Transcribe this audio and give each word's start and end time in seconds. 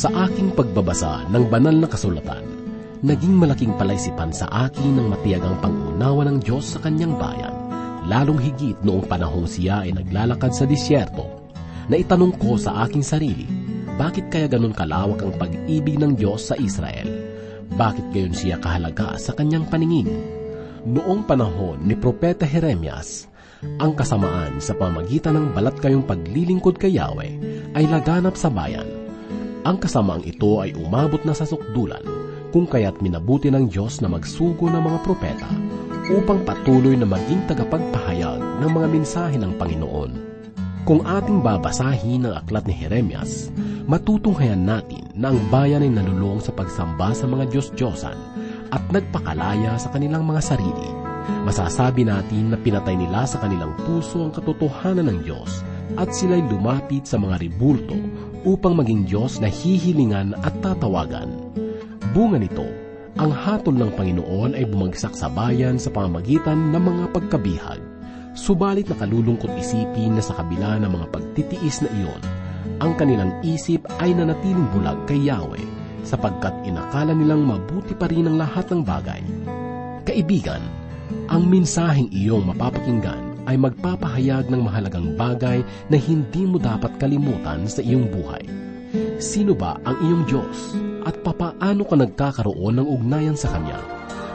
Sa 0.00 0.08
aking 0.16 0.56
pagbabasa 0.56 1.28
ng 1.28 1.52
banal 1.52 1.76
na 1.76 1.84
kasulatan, 1.84 2.40
naging 3.04 3.36
malaking 3.36 3.76
palaisipan 3.76 4.32
sa 4.32 4.48
akin 4.48 4.96
ng 4.96 5.12
matiyagang 5.12 5.60
pangunawa 5.60 6.24
ng 6.24 6.40
Diyos 6.40 6.72
sa 6.72 6.80
kanyang 6.80 7.20
bayan, 7.20 7.52
lalong 8.08 8.40
higit 8.40 8.80
noong 8.80 9.04
panahong 9.04 9.44
siya 9.44 9.84
ay 9.84 9.92
naglalakad 9.92 10.56
sa 10.56 10.64
disyerto, 10.64 11.52
na 11.92 12.00
itanong 12.00 12.32
ko 12.40 12.56
sa 12.56 12.88
aking 12.88 13.04
sarili, 13.04 13.44
bakit 14.00 14.32
kaya 14.32 14.48
ganun 14.48 14.72
kalawak 14.72 15.20
ang 15.20 15.36
pag-ibig 15.36 16.00
ng 16.00 16.16
Diyos 16.16 16.48
sa 16.48 16.56
Israel? 16.56 17.28
Bakit 17.76 18.16
gayon 18.16 18.32
siya 18.32 18.56
kahalaga 18.56 19.20
sa 19.20 19.36
kanyang 19.36 19.68
paningin? 19.68 20.08
Noong 20.88 21.28
panahon 21.28 21.76
ni 21.84 21.92
Propeta 21.92 22.48
Jeremias, 22.48 23.28
ang 23.76 23.92
kasamaan 23.92 24.64
sa 24.64 24.72
pamagitan 24.72 25.36
ng 25.36 25.46
balat 25.52 25.76
kayong 25.76 26.08
paglilingkod 26.08 26.80
kay 26.80 26.96
Yahweh 26.96 27.36
ay 27.76 27.84
laganap 27.84 28.32
sa 28.32 28.48
bayan. 28.48 28.99
Ang 29.60 29.76
kasamaang 29.76 30.24
ito 30.24 30.60
ay 30.64 30.72
umabot 30.72 31.20
na 31.28 31.36
sa 31.36 31.44
sukdulan, 31.44 32.00
kung 32.50 32.64
kaya't 32.64 33.04
minabuti 33.04 33.52
ng 33.52 33.68
Diyos 33.68 34.00
na 34.00 34.08
magsugo 34.08 34.72
ng 34.72 34.80
mga 34.80 34.98
propeta 35.04 35.50
upang 36.10 36.42
patuloy 36.42 36.96
na 36.96 37.06
maging 37.06 37.44
tagapagpahayag 37.46 38.40
ng 38.40 38.70
mga 38.72 38.88
mensahe 38.88 39.36
ng 39.36 39.54
Panginoon. 39.60 40.12
Kung 40.88 41.04
ating 41.04 41.44
babasahin 41.44 42.24
ang 42.26 42.40
aklat 42.40 42.66
ni 42.66 42.74
Jeremias, 42.74 43.52
matutunghayan 43.84 44.64
natin 44.64 45.06
na 45.12 45.30
ang 45.30 45.38
bayan 45.52 45.84
ay 45.84 45.92
nalulong 45.92 46.40
sa 46.40 46.50
pagsamba 46.56 47.12
sa 47.12 47.28
mga 47.28 47.52
Diyos-Diyosan 47.52 48.18
at 48.72 48.82
nagpakalaya 48.88 49.76
sa 49.76 49.92
kanilang 49.92 50.24
mga 50.24 50.40
sarili 50.40 51.10
masasabi 51.44 52.04
natin 52.04 52.52
na 52.52 52.58
pinatay 52.60 52.96
nila 52.96 53.24
sa 53.24 53.40
kanilang 53.40 53.72
puso 53.86 54.24
ang 54.24 54.32
katotohanan 54.34 55.08
ng 55.08 55.18
Diyos 55.24 55.62
at 55.98 56.12
sila'y 56.14 56.42
lumapit 56.46 57.06
sa 57.08 57.18
mga 57.18 57.40
ribulto 57.42 57.96
upang 58.44 58.76
maging 58.76 59.04
Diyos 59.04 59.38
na 59.38 59.48
hihilingan 59.48 60.36
at 60.40 60.54
tatawagan. 60.64 61.28
Bunga 62.12 62.40
nito, 62.40 62.66
ang 63.20 63.30
hatol 63.34 63.76
ng 63.76 63.92
Panginoon 63.94 64.56
ay 64.56 64.64
bumagsak 64.66 65.12
sa 65.12 65.28
bayan 65.28 65.76
sa 65.76 65.92
pamamagitan 65.92 66.72
ng 66.72 66.82
mga 66.82 67.04
pagkabihag. 67.12 67.80
Subalit 68.38 68.86
nakalulungkot 68.86 69.50
isipin 69.58 70.16
na 70.16 70.22
sa 70.22 70.38
kabila 70.38 70.78
ng 70.80 70.90
mga 70.90 71.06
pagtitiis 71.10 71.82
na 71.84 71.90
iyon, 71.98 72.22
ang 72.80 72.96
kanilang 72.96 73.36
isip 73.44 73.84
ay 74.00 74.16
nanatiling 74.16 74.68
bulag 74.72 74.96
kay 75.04 75.20
Yahweh 75.28 75.66
sapagkat 76.00 76.54
inakala 76.64 77.12
nilang 77.12 77.44
mabuti 77.44 77.92
pa 77.92 78.08
rin 78.08 78.24
ang 78.24 78.40
lahat 78.40 78.72
ng 78.72 78.80
bagay. 78.80 79.20
Kaibigan, 80.08 80.62
ang 81.28 81.44
mensaheng 81.44 82.08
iyong 82.08 82.48
mapapakinggan 82.48 83.29
ay 83.46 83.56
magpapahayag 83.56 84.48
ng 84.48 84.60
mahalagang 84.64 85.14
bagay 85.14 85.64
na 85.88 85.96
hindi 85.96 86.44
mo 86.44 86.60
dapat 86.60 86.96
kalimutan 87.00 87.64
sa 87.64 87.80
iyong 87.80 88.08
buhay. 88.10 88.44
Sino 89.22 89.54
ba 89.54 89.78
ang 89.86 89.96
iyong 90.02 90.24
Diyos 90.26 90.74
at 91.06 91.14
papaano 91.22 91.86
ka 91.86 91.96
nagkakaroon 91.96 92.82
ng 92.82 92.86
ugnayan 92.88 93.38
sa 93.38 93.52
Kanya? 93.54 93.78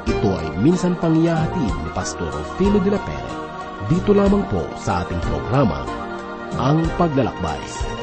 Ito 0.06 0.30
ay 0.30 0.47
minsan 0.62 0.95
pangyahatid 1.02 1.73
ni 1.73 1.89
Pastor 1.92 2.30
Rufino 2.30 2.78
de 2.81 2.94
la 2.94 3.02
Pere 3.02 3.36
dito 3.86 4.17
lamang 4.17 4.42
po 4.50 4.66
sa 4.81 5.06
ating 5.06 5.22
programa, 5.22 5.86
Ang 6.58 6.90
Paglalakbay. 6.97 7.95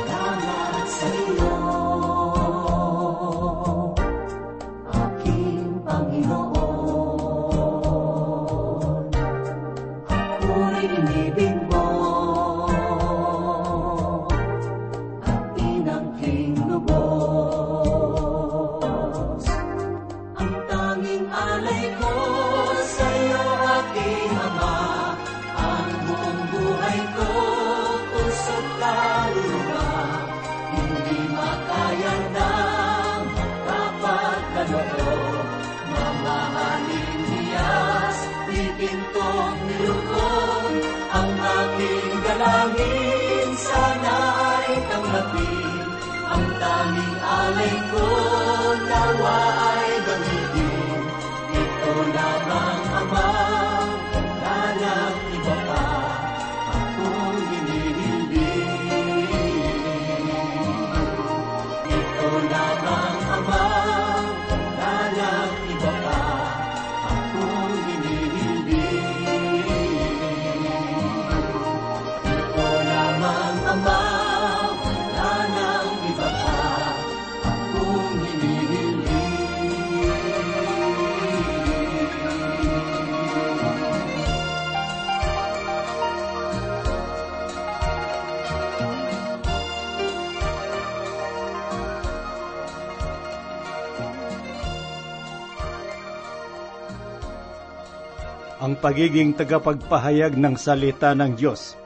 Pagiging 98.82 99.38
tagapagpahayag 99.38 100.34
ng 100.34 100.58
salita 100.58 101.14
ng 101.14 101.38
Diyos 101.38 101.78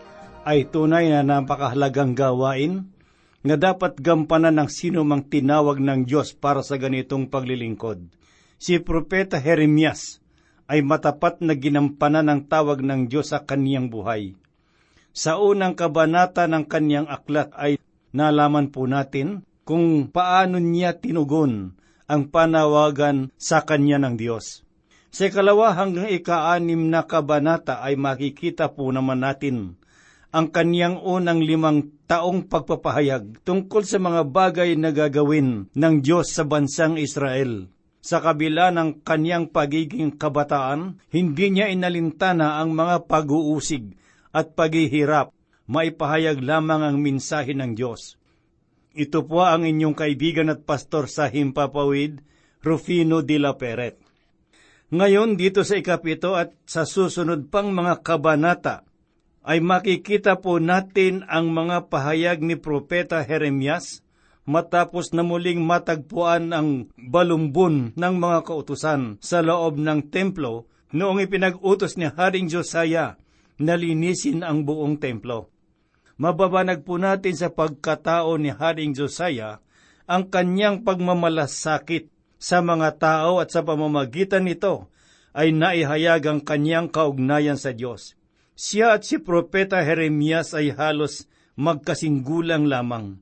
ay 0.48 0.64
tunay 0.72 1.12
na 1.12 1.20
napakahalagang 1.20 2.16
gawain 2.16 2.88
nga 3.44 3.56
dapat 3.60 4.00
gampanan 4.00 4.56
ng 4.64 4.68
sino 4.72 5.04
mang 5.04 5.28
tinawag 5.28 5.76
ng 5.76 6.08
Diyos 6.08 6.32
para 6.32 6.64
sa 6.64 6.80
ganitong 6.80 7.28
paglilingkod. 7.28 8.00
Si 8.56 8.80
Propeta 8.80 9.36
Jeremias 9.36 10.24
ay 10.72 10.80
matapat 10.80 11.44
na 11.44 11.52
ginampanan 11.52 12.32
ng 12.32 12.40
tawag 12.48 12.80
ng 12.80 13.12
Diyos 13.12 13.36
sa 13.36 13.44
kaniyang 13.44 13.92
buhay. 13.92 14.32
Sa 15.12 15.36
unang 15.36 15.76
kabanata 15.76 16.48
ng 16.48 16.64
kaniyang 16.64 17.12
aklat 17.12 17.52
ay 17.54 17.76
nalaman 18.16 18.72
po 18.72 18.88
natin 18.88 19.44
kung 19.68 20.08
paano 20.08 20.56
niya 20.56 20.96
tinugon 20.96 21.76
ang 22.08 22.32
panawagan 22.32 23.30
sa 23.36 23.62
kanya 23.68 24.00
ng 24.00 24.16
Diyos. 24.16 24.65
Sa 25.16 25.32
ikalawa 25.32 25.72
hanggang 25.72 26.12
ikaanim 26.12 26.92
na 26.92 27.08
kabanata 27.08 27.80
ay 27.80 27.96
makikita 27.96 28.68
po 28.68 28.92
naman 28.92 29.24
natin 29.24 29.80
ang 30.28 30.52
kanyang 30.52 31.00
unang 31.00 31.40
limang 31.40 31.88
taong 32.04 32.44
pagpapahayag 32.52 33.40
tungkol 33.40 33.80
sa 33.88 33.96
mga 33.96 34.28
bagay 34.28 34.76
na 34.76 34.92
gagawin 34.92 35.72
ng 35.72 35.94
Diyos 36.04 36.36
sa 36.36 36.44
bansang 36.44 37.00
Israel. 37.00 37.72
Sa 38.04 38.20
kabila 38.20 38.68
ng 38.76 39.00
kanyang 39.08 39.48
pagiging 39.48 40.20
kabataan, 40.20 41.00
hindi 41.08 41.48
niya 41.48 41.72
inalintana 41.72 42.60
ang 42.60 42.76
mga 42.76 43.08
pag-uusig 43.08 43.96
at 44.36 44.52
paghihirap, 44.52 45.32
maipahayag 45.64 46.44
lamang 46.44 46.84
ang 46.84 47.00
minsahe 47.00 47.56
ng 47.56 47.72
Diyos. 47.72 48.20
Ito 48.92 49.24
po 49.24 49.48
ang 49.48 49.64
inyong 49.64 49.96
kaibigan 49.96 50.52
at 50.52 50.68
pastor 50.68 51.08
sa 51.08 51.32
Himpapawid, 51.32 52.20
Rufino 52.60 53.24
de 53.24 53.40
la 53.40 53.56
Peret. 53.56 54.05
Ngayon 54.86 55.34
dito 55.34 55.66
sa 55.66 55.82
ikapito 55.82 56.38
at 56.38 56.54
sa 56.62 56.86
susunod 56.86 57.50
pang 57.50 57.74
mga 57.74 58.06
kabanata 58.06 58.86
ay 59.42 59.58
makikita 59.58 60.38
po 60.38 60.62
natin 60.62 61.26
ang 61.26 61.50
mga 61.50 61.90
pahayag 61.90 62.38
ni 62.38 62.54
Propeta 62.54 63.18
Jeremias 63.26 64.06
matapos 64.46 65.10
na 65.10 65.26
muling 65.26 65.58
matagpuan 65.58 66.54
ang 66.54 66.86
balumbon 66.94 67.98
ng 67.98 68.14
mga 68.14 68.46
kautusan 68.46 69.18
sa 69.18 69.42
loob 69.42 69.74
ng 69.74 70.06
templo 70.06 70.70
noong 70.94 71.18
ipinag-utos 71.18 71.98
ni 71.98 72.06
Haring 72.06 72.46
Josiah 72.46 73.18
na 73.58 73.74
linisin 73.74 74.46
ang 74.46 74.62
buong 74.62 75.02
templo. 75.02 75.50
Mababanag 76.14 76.86
po 76.86 76.94
natin 76.94 77.34
sa 77.34 77.50
pagkatao 77.50 78.38
ni 78.38 78.54
Haring 78.54 78.94
Josiah 78.94 79.58
ang 80.06 80.30
kanyang 80.30 80.86
pagmamalasakit 80.86 82.06
sa 82.36 82.60
mga 82.60 83.00
tao 83.00 83.40
at 83.40 83.52
sa 83.52 83.64
pamamagitan 83.64 84.44
nito 84.44 84.88
ay 85.36 85.52
naihayag 85.52 86.22
ang 86.24 86.40
kanyang 86.40 86.88
kaugnayan 86.88 87.60
sa 87.60 87.76
Diyos. 87.76 88.16
Siya 88.56 88.96
at 88.96 89.04
si 89.04 89.20
Propeta 89.20 89.84
Jeremias 89.84 90.56
ay 90.56 90.72
halos 90.72 91.28
magkasinggulang 91.60 92.64
lamang. 92.64 93.20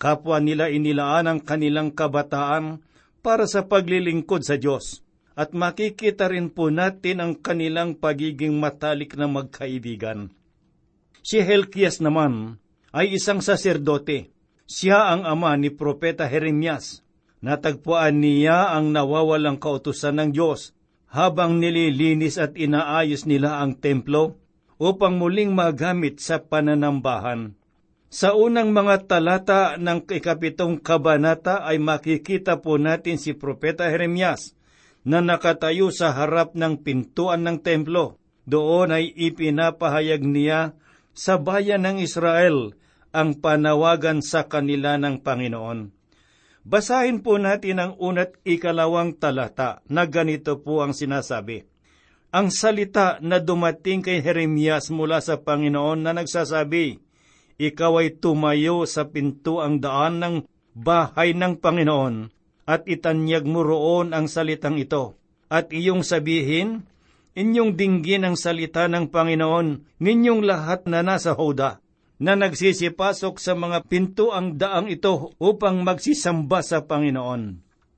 Kapwa 0.00 0.40
nila 0.40 0.72
inilaan 0.72 1.28
ang 1.28 1.40
kanilang 1.44 1.92
kabataan 1.92 2.80
para 3.20 3.44
sa 3.44 3.68
paglilingkod 3.68 4.42
sa 4.42 4.56
Diyos. 4.56 5.04
At 5.32 5.56
makikita 5.56 6.28
rin 6.28 6.52
po 6.52 6.68
natin 6.68 7.20
ang 7.24 7.32
kanilang 7.40 7.96
pagiging 7.96 8.60
matalik 8.60 9.16
na 9.16 9.28
magkaibigan. 9.28 10.28
Si 11.24 11.40
Helkias 11.40 12.04
naman 12.04 12.60
ay 12.92 13.16
isang 13.16 13.40
saserdote. 13.40 14.28
Siya 14.68 15.12
ang 15.16 15.24
ama 15.24 15.56
ni 15.56 15.72
Propeta 15.72 16.28
Jeremias. 16.28 17.00
Natagpuan 17.42 18.22
niya 18.22 18.70
ang 18.70 18.94
nawawalang 18.94 19.58
kautusan 19.58 20.22
ng 20.22 20.30
Diyos 20.30 20.78
habang 21.10 21.58
nililinis 21.58 22.38
at 22.38 22.54
inaayos 22.54 23.26
nila 23.26 23.58
ang 23.58 23.76
templo 23.82 24.38
upang 24.78 25.18
muling 25.18 25.50
magamit 25.50 26.22
sa 26.22 26.38
pananambahan. 26.38 27.58
Sa 28.12 28.38
unang 28.38 28.70
mga 28.70 29.10
talata 29.10 29.74
ng 29.74 30.06
ikapitong 30.06 30.78
kabanata 30.78 31.66
ay 31.66 31.82
makikita 31.82 32.62
po 32.62 32.78
natin 32.78 33.18
si 33.18 33.34
Propeta 33.34 33.90
Jeremias 33.90 34.54
na 35.02 35.18
nakatayo 35.18 35.90
sa 35.90 36.14
harap 36.14 36.54
ng 36.54 36.78
pintuan 36.78 37.42
ng 37.42 37.58
templo. 37.58 38.22
Doon 38.46 38.94
ay 38.94 39.10
ipinapahayag 39.10 40.22
niya 40.22 40.78
sa 41.10 41.42
bayan 41.42 41.88
ng 41.88 42.04
Israel 42.04 42.76
ang 43.10 43.34
panawagan 43.40 44.22
sa 44.22 44.46
kanila 44.46 44.94
ng 45.00 45.20
Panginoon. 45.24 46.01
Basahin 46.62 47.26
po 47.26 47.42
natin 47.42 47.82
ang 47.82 47.92
unat 47.98 48.38
ikalawang 48.46 49.18
talata 49.18 49.82
na 49.90 50.06
ganito 50.06 50.62
po 50.62 50.78
ang 50.86 50.94
sinasabi. 50.94 51.66
Ang 52.30 52.54
salita 52.54 53.18
na 53.18 53.42
dumating 53.42 54.00
kay 54.00 54.22
Jeremias 54.22 54.88
mula 54.88 55.18
sa 55.18 55.42
Panginoon 55.42 56.06
na 56.06 56.14
nagsasabi, 56.14 57.02
Ikaw 57.58 57.92
ay 57.98 58.22
tumayo 58.22 58.86
sa 58.86 59.10
pintuang 59.10 59.82
daan 59.82 60.22
ng 60.22 60.34
bahay 60.72 61.34
ng 61.34 61.58
Panginoon 61.58 62.30
at 62.64 62.86
itanyag 62.86 63.44
mo 63.44 63.66
roon 63.66 64.14
ang 64.14 64.30
salitang 64.30 64.78
ito. 64.78 65.18
At 65.52 65.74
iyong 65.74 66.06
sabihin, 66.06 66.86
inyong 67.36 67.74
dinggin 67.74 68.22
ang 68.22 68.38
salita 68.38 68.86
ng 68.86 69.10
Panginoon, 69.10 69.98
ninyong 69.98 70.40
lahat 70.46 70.86
na 70.88 71.02
nasa 71.04 71.34
Hoda 71.34 71.81
na 72.22 72.38
nagsisipasok 72.38 73.42
sa 73.42 73.58
mga 73.58 73.82
pinto 73.90 74.30
ang 74.30 74.54
daang 74.54 74.86
ito 74.86 75.34
upang 75.42 75.82
magsisamba 75.82 76.62
sa 76.62 76.86
Panginoon. 76.86 77.42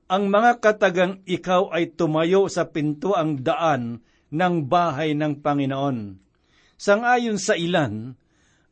Ang 0.09 0.25
mga 0.33 0.65
katagang 0.65 1.21
ikaw 1.29 1.69
ay 1.69 1.93
tumayo 1.93 2.49
sa 2.49 2.73
pinto 2.73 3.13
ang 3.13 3.45
daan 3.45 4.01
ng 4.33 4.55
bahay 4.65 5.13
ng 5.13 5.45
Panginoon. 5.45 6.17
Sangayon 6.81 7.37
sa 7.37 7.53
ilan, 7.53 8.17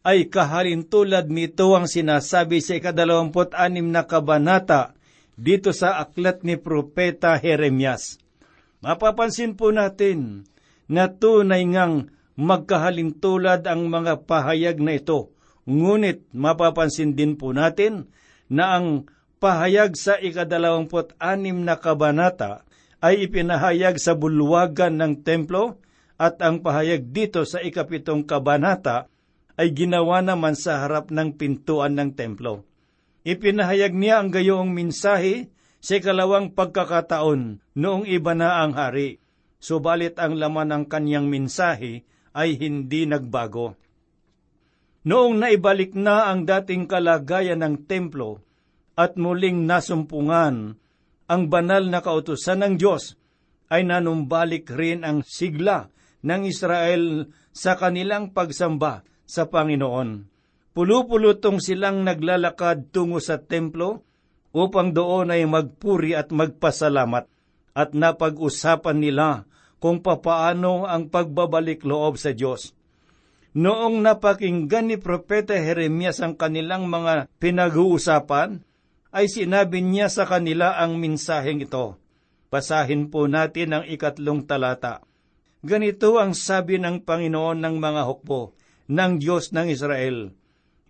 ay 0.03 0.33
kahalin 0.33 0.89
tulad 0.89 1.29
nito 1.29 1.77
ang 1.77 1.87
sinasabi 1.87 2.59
sa 2.59 2.81
ikadalawamput-anim 2.81 3.87
na 3.87 4.09
kabanata 4.09 4.97
dito 5.37 5.71
sa 5.71 6.01
aklat 6.01 6.43
ni 6.49 6.59
Propeta 6.59 7.37
Jeremias. 7.39 8.19
Mapapansin 8.83 9.55
po 9.55 9.71
natin 9.71 10.49
na 10.91 11.07
tunay 11.07 11.63
ngang 11.69 12.11
magkahalintulad 12.35 13.63
ang 13.69 13.87
mga 13.87 14.27
pahayag 14.27 14.83
na 14.83 14.99
ito 14.99 15.32
Ngunit 15.63 16.27
mapapansin 16.35 17.15
din 17.15 17.39
po 17.39 17.55
natin 17.55 18.11
na 18.51 18.79
ang 18.79 19.07
pahayag 19.39 19.95
sa 19.95 20.19
ikadalawamput 20.19 21.15
anim 21.23 21.63
na 21.63 21.79
kabanata 21.79 22.67
ay 23.03 23.27
ipinahayag 23.27 23.99
sa 23.99 24.15
bulwagan 24.15 24.99
ng 24.99 25.27
templo 25.27 25.83
at 26.19 26.39
ang 26.39 26.63
pahayag 26.63 27.11
dito 27.11 27.43
sa 27.43 27.59
ikapitong 27.59 28.23
kabanata 28.23 29.11
ay 29.59 29.75
ginawa 29.75 30.23
naman 30.23 30.55
sa 30.55 30.87
harap 30.87 31.11
ng 31.11 31.35
pintuan 31.35 31.99
ng 31.99 32.15
templo. 32.15 32.63
Ipinahayag 33.23 33.95
niya 33.95 34.23
ang 34.23 34.31
gayoong 34.35 34.71
minsahe 34.71 35.51
sa 35.83 35.99
ikalawang 35.99 36.55
pagkakataon 36.55 37.59
noong 37.75 38.07
iba 38.07 38.35
na 38.39 38.63
ang 38.63 38.75
hari, 38.75 39.19
subalit 39.59 40.19
ang 40.19 40.39
laman 40.39 40.71
ng 40.71 40.85
kanyang 40.87 41.27
minsahe 41.27 42.07
ay 42.35 42.55
hindi 42.59 43.07
nagbago. 43.07 43.75
Noong 45.03 45.43
naibalik 45.43 45.99
na 45.99 46.31
ang 46.31 46.47
dating 46.47 46.87
kalagayan 46.87 47.59
ng 47.59 47.91
templo 47.91 48.39
at 48.95 49.19
muling 49.19 49.67
nasumpungan 49.67 50.79
ang 51.27 51.43
banal 51.51 51.83
na 51.91 51.99
kautusan 51.99 52.63
ng 52.63 52.75
Diyos, 52.79 53.19
ay 53.73 53.89
nanumbalik 53.89 54.69
rin 54.69 55.03
ang 55.03 55.25
sigla 55.25 55.89
ng 56.23 56.45
Israel 56.45 57.33
sa 57.51 57.75
kanilang 57.75 58.31
pagsamba 58.31 59.03
sa 59.27 59.49
Panginoon. 59.49 60.29
Pulupulutong 60.77 61.59
silang 61.59 62.05
naglalakad 62.05 62.93
tungo 62.93 63.19
sa 63.19 63.41
templo 63.41 64.05
upang 64.53 64.93
doon 64.93 65.33
ay 65.33 65.43
magpuri 65.49 66.13
at 66.13 66.31
magpasalamat 66.31 67.27
at 67.73 67.91
napag-usapan 67.97 69.01
nila 69.01 69.49
kung 69.81 70.05
papaano 70.05 70.85
ang 70.85 71.09
pagbabalik 71.09 71.83
loob 71.83 72.21
sa 72.21 72.31
Diyos. 72.37 72.77
Noong 73.53 74.01
napakinggan 74.01 74.89
ni 74.89 74.97
Propeta 74.97 75.53
Jeremias 75.53 76.25
ang 76.25 76.41
kanilang 76.41 76.89
mga 76.89 77.29
pinag-uusapan, 77.37 78.65
ay 79.13 79.29
sinabi 79.29 79.85
niya 79.85 80.09
sa 80.09 80.25
kanila 80.25 80.81
ang 80.81 80.97
minsaheng 80.97 81.61
ito. 81.61 82.01
Basahin 82.49 83.13
po 83.13 83.29
natin 83.29 83.77
ang 83.77 83.85
ikatlong 83.85 84.49
talata. 84.49 85.05
Ganito 85.61 86.17
ang 86.17 86.33
sabi 86.33 86.81
ng 86.81 87.05
Panginoon 87.05 87.61
ng 87.61 87.77
mga 87.77 88.03
hukbo, 88.09 88.57
ng 88.89 89.21
Diyos 89.21 89.53
ng 89.53 89.69
Israel. 89.69 90.33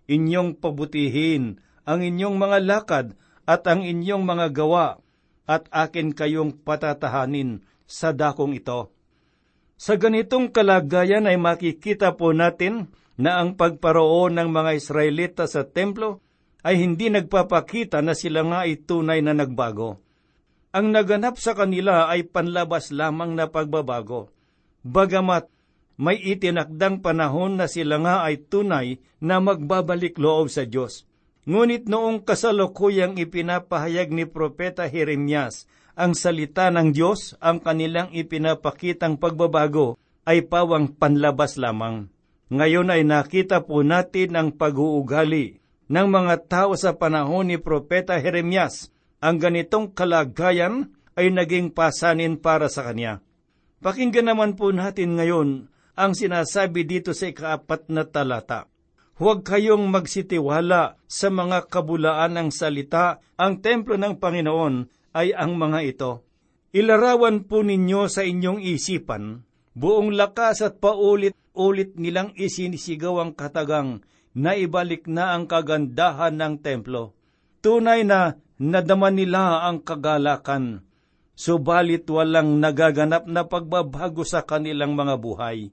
Inyong 0.07 0.55
pabutihin 0.55 1.59
ang 1.83 1.99
inyong 1.99 2.39
mga 2.39 2.57
lakad 2.63 3.07
at 3.43 3.67
ang 3.67 3.83
inyong 3.83 4.23
mga 4.23 4.55
gawa, 4.55 5.03
at 5.43 5.67
akin 5.67 6.15
kayong 6.15 6.63
patatahanin 6.63 7.67
sa 7.83 8.15
dakong 8.15 8.55
ito 8.55 8.95
sa 9.83 9.99
ganitong 9.99 10.47
kalagayan 10.47 11.27
ay 11.27 11.35
makikita 11.35 12.15
po 12.15 12.31
natin 12.31 12.87
na 13.19 13.43
ang 13.43 13.59
pagparoon 13.59 14.39
ng 14.39 14.47
mga 14.47 14.79
Israelita 14.79 15.43
sa 15.43 15.67
templo 15.67 16.23
ay 16.63 16.79
hindi 16.79 17.11
nagpapakita 17.11 17.99
na 17.99 18.15
sila 18.15 18.47
nga 18.47 18.63
ay 18.63 18.79
tunay 18.79 19.19
na 19.19 19.35
nagbago. 19.35 19.99
Ang 20.71 20.95
naganap 20.95 21.35
sa 21.35 21.51
kanila 21.51 22.07
ay 22.07 22.23
panlabas 22.31 22.95
lamang 22.95 23.35
na 23.35 23.51
pagbabago. 23.51 24.31
Bagamat 24.87 25.51
may 25.99 26.15
itinakdang 26.15 27.03
panahon 27.03 27.59
na 27.59 27.67
sila 27.67 27.99
nga 27.99 28.23
ay 28.23 28.39
tunay 28.39 29.03
na 29.19 29.43
magbabalik 29.43 30.15
loob 30.15 30.47
sa 30.47 30.63
Diyos. 30.63 31.03
Ngunit 31.43 31.91
noong 31.91 32.23
kasalukuyang 32.23 33.19
ipinapahayag 33.19 34.15
ni 34.15 34.23
Propeta 34.23 34.87
Jeremias 34.87 35.67
ang 35.93 36.17
salita 36.17 36.73
ng 36.73 36.89
Diyos, 36.89 37.37
ang 37.37 37.61
kanilang 37.61 38.09
ipinapakitang 38.09 39.21
pagbabago 39.21 40.01
ay 40.25 40.45
pawang 40.45 40.89
panlabas 40.97 41.59
lamang. 41.61 42.09
Ngayon 42.53 42.93
ay 42.93 43.01
nakita 43.05 43.65
po 43.65 43.81
natin 43.81 44.37
ang 44.37 44.49
pag-uugali 44.53 45.61
ng 45.89 46.07
mga 46.09 46.35
tao 46.49 46.73
sa 46.77 46.97
panahon 46.97 47.49
ni 47.49 47.57
Propeta 47.61 48.17
Jeremias. 48.17 48.89
Ang 49.23 49.39
ganitong 49.39 49.93
kalagayan 49.93 50.93
ay 51.13 51.29
naging 51.29 51.71
pasanin 51.71 52.41
para 52.41 52.67
sa 52.67 52.85
kanya. 52.89 53.21
Pakinggan 53.83 54.33
naman 54.33 54.57
po 54.57 54.73
natin 54.73 55.19
ngayon 55.19 55.69
ang 55.93 56.11
sinasabi 56.17 56.87
dito 56.89 57.13
sa 57.13 57.29
ikaapat 57.29 57.91
na 57.93 58.07
talata. 58.07 58.65
Huwag 59.13 59.45
kayong 59.45 59.93
magsitiwala 59.93 60.97
sa 61.05 61.27
mga 61.29 61.69
kabulaan 61.69 62.33
ng 62.33 62.49
salita. 62.49 63.21
Ang 63.37 63.61
templo 63.61 63.93
ng 63.93 64.17
Panginoon 64.17 64.75
ay 65.13 65.31
ang 65.33 65.55
mga 65.55 65.79
ito. 65.85 66.11
Ilarawan 66.73 67.45
po 67.45 67.61
ninyo 67.61 68.09
sa 68.09 68.25
inyong 68.25 68.59
isipan, 68.59 69.45
buong 69.77 70.17
lakas 70.17 70.65
at 70.65 70.81
paulit-ulit 70.81 71.93
nilang 72.01 72.33
isinisigaw 72.33 73.21
ang 73.21 73.37
katagang 73.37 74.01
na 74.33 74.57
ibalik 74.57 75.05
na 75.05 75.37
ang 75.37 75.45
kagandahan 75.45 76.33
ng 76.33 76.55
templo. 76.65 77.13
Tunay 77.61 78.01
na 78.03 78.41
nadama 78.57 79.13
nila 79.13 79.69
ang 79.69 79.85
kagalakan, 79.85 80.81
subalit 81.37 82.09
walang 82.09 82.57
nagaganap 82.57 83.29
na 83.29 83.45
pagbabago 83.45 84.25
sa 84.25 84.41
kanilang 84.41 84.97
mga 84.97 85.15
buhay. 85.21 85.69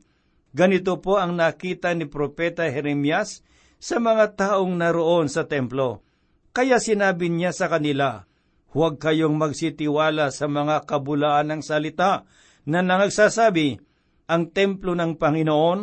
Ganito 0.53 1.01
po 1.01 1.17
ang 1.17 1.39
nakita 1.39 1.97
ni 1.97 2.05
Propeta 2.05 2.69
Jeremias 2.69 3.41
sa 3.81 3.97
mga 3.97 4.37
taong 4.37 4.77
naroon 4.77 5.33
sa 5.33 5.49
templo. 5.49 6.05
Kaya 6.53 6.77
sinabi 6.83 7.33
niya 7.33 7.55
sa 7.57 7.71
kanila, 7.71 8.29
Huwag 8.71 9.03
kayong 9.03 9.35
magsitiwala 9.35 10.31
sa 10.31 10.47
mga 10.47 10.87
kabulaan 10.87 11.50
ng 11.50 11.62
salita 11.67 12.23
na 12.71 12.87
nangagsasabi, 12.87 13.83
ang 14.31 14.55
templo 14.55 14.95
ng 14.95 15.19
Panginoon, 15.19 15.81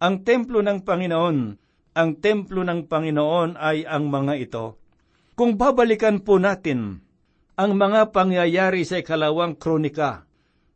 ang 0.00 0.14
templo 0.24 0.64
ng 0.64 0.80
Panginoon, 0.80 1.38
ang 1.92 2.10
templo 2.16 2.64
ng 2.64 2.88
Panginoon 2.88 3.60
ay 3.60 3.84
ang 3.84 4.08
mga 4.08 4.34
ito. 4.40 4.80
Kung 5.36 5.60
babalikan 5.60 6.24
po 6.24 6.40
natin 6.40 7.04
ang 7.60 7.76
mga 7.76 8.08
pangyayari 8.08 8.88
sa 8.88 9.04
ikalawang 9.04 9.60
kronika, 9.60 10.24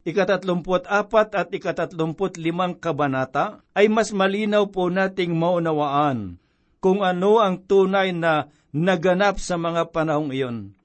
ikatatlumput 0.04 0.84
apat 0.84 1.32
at 1.32 1.48
ikatatlumput 1.48 2.36
limang 2.36 2.76
kabanata, 2.76 3.64
ay 3.72 3.88
mas 3.88 4.12
malinaw 4.12 4.68
po 4.68 4.92
nating 4.92 5.32
maunawaan 5.32 6.36
kung 6.84 7.00
ano 7.00 7.40
ang 7.40 7.64
tunay 7.64 8.12
na 8.12 8.52
naganap 8.76 9.40
sa 9.40 9.56
mga 9.56 9.88
panahong 9.88 10.28
iyon. 10.28 10.76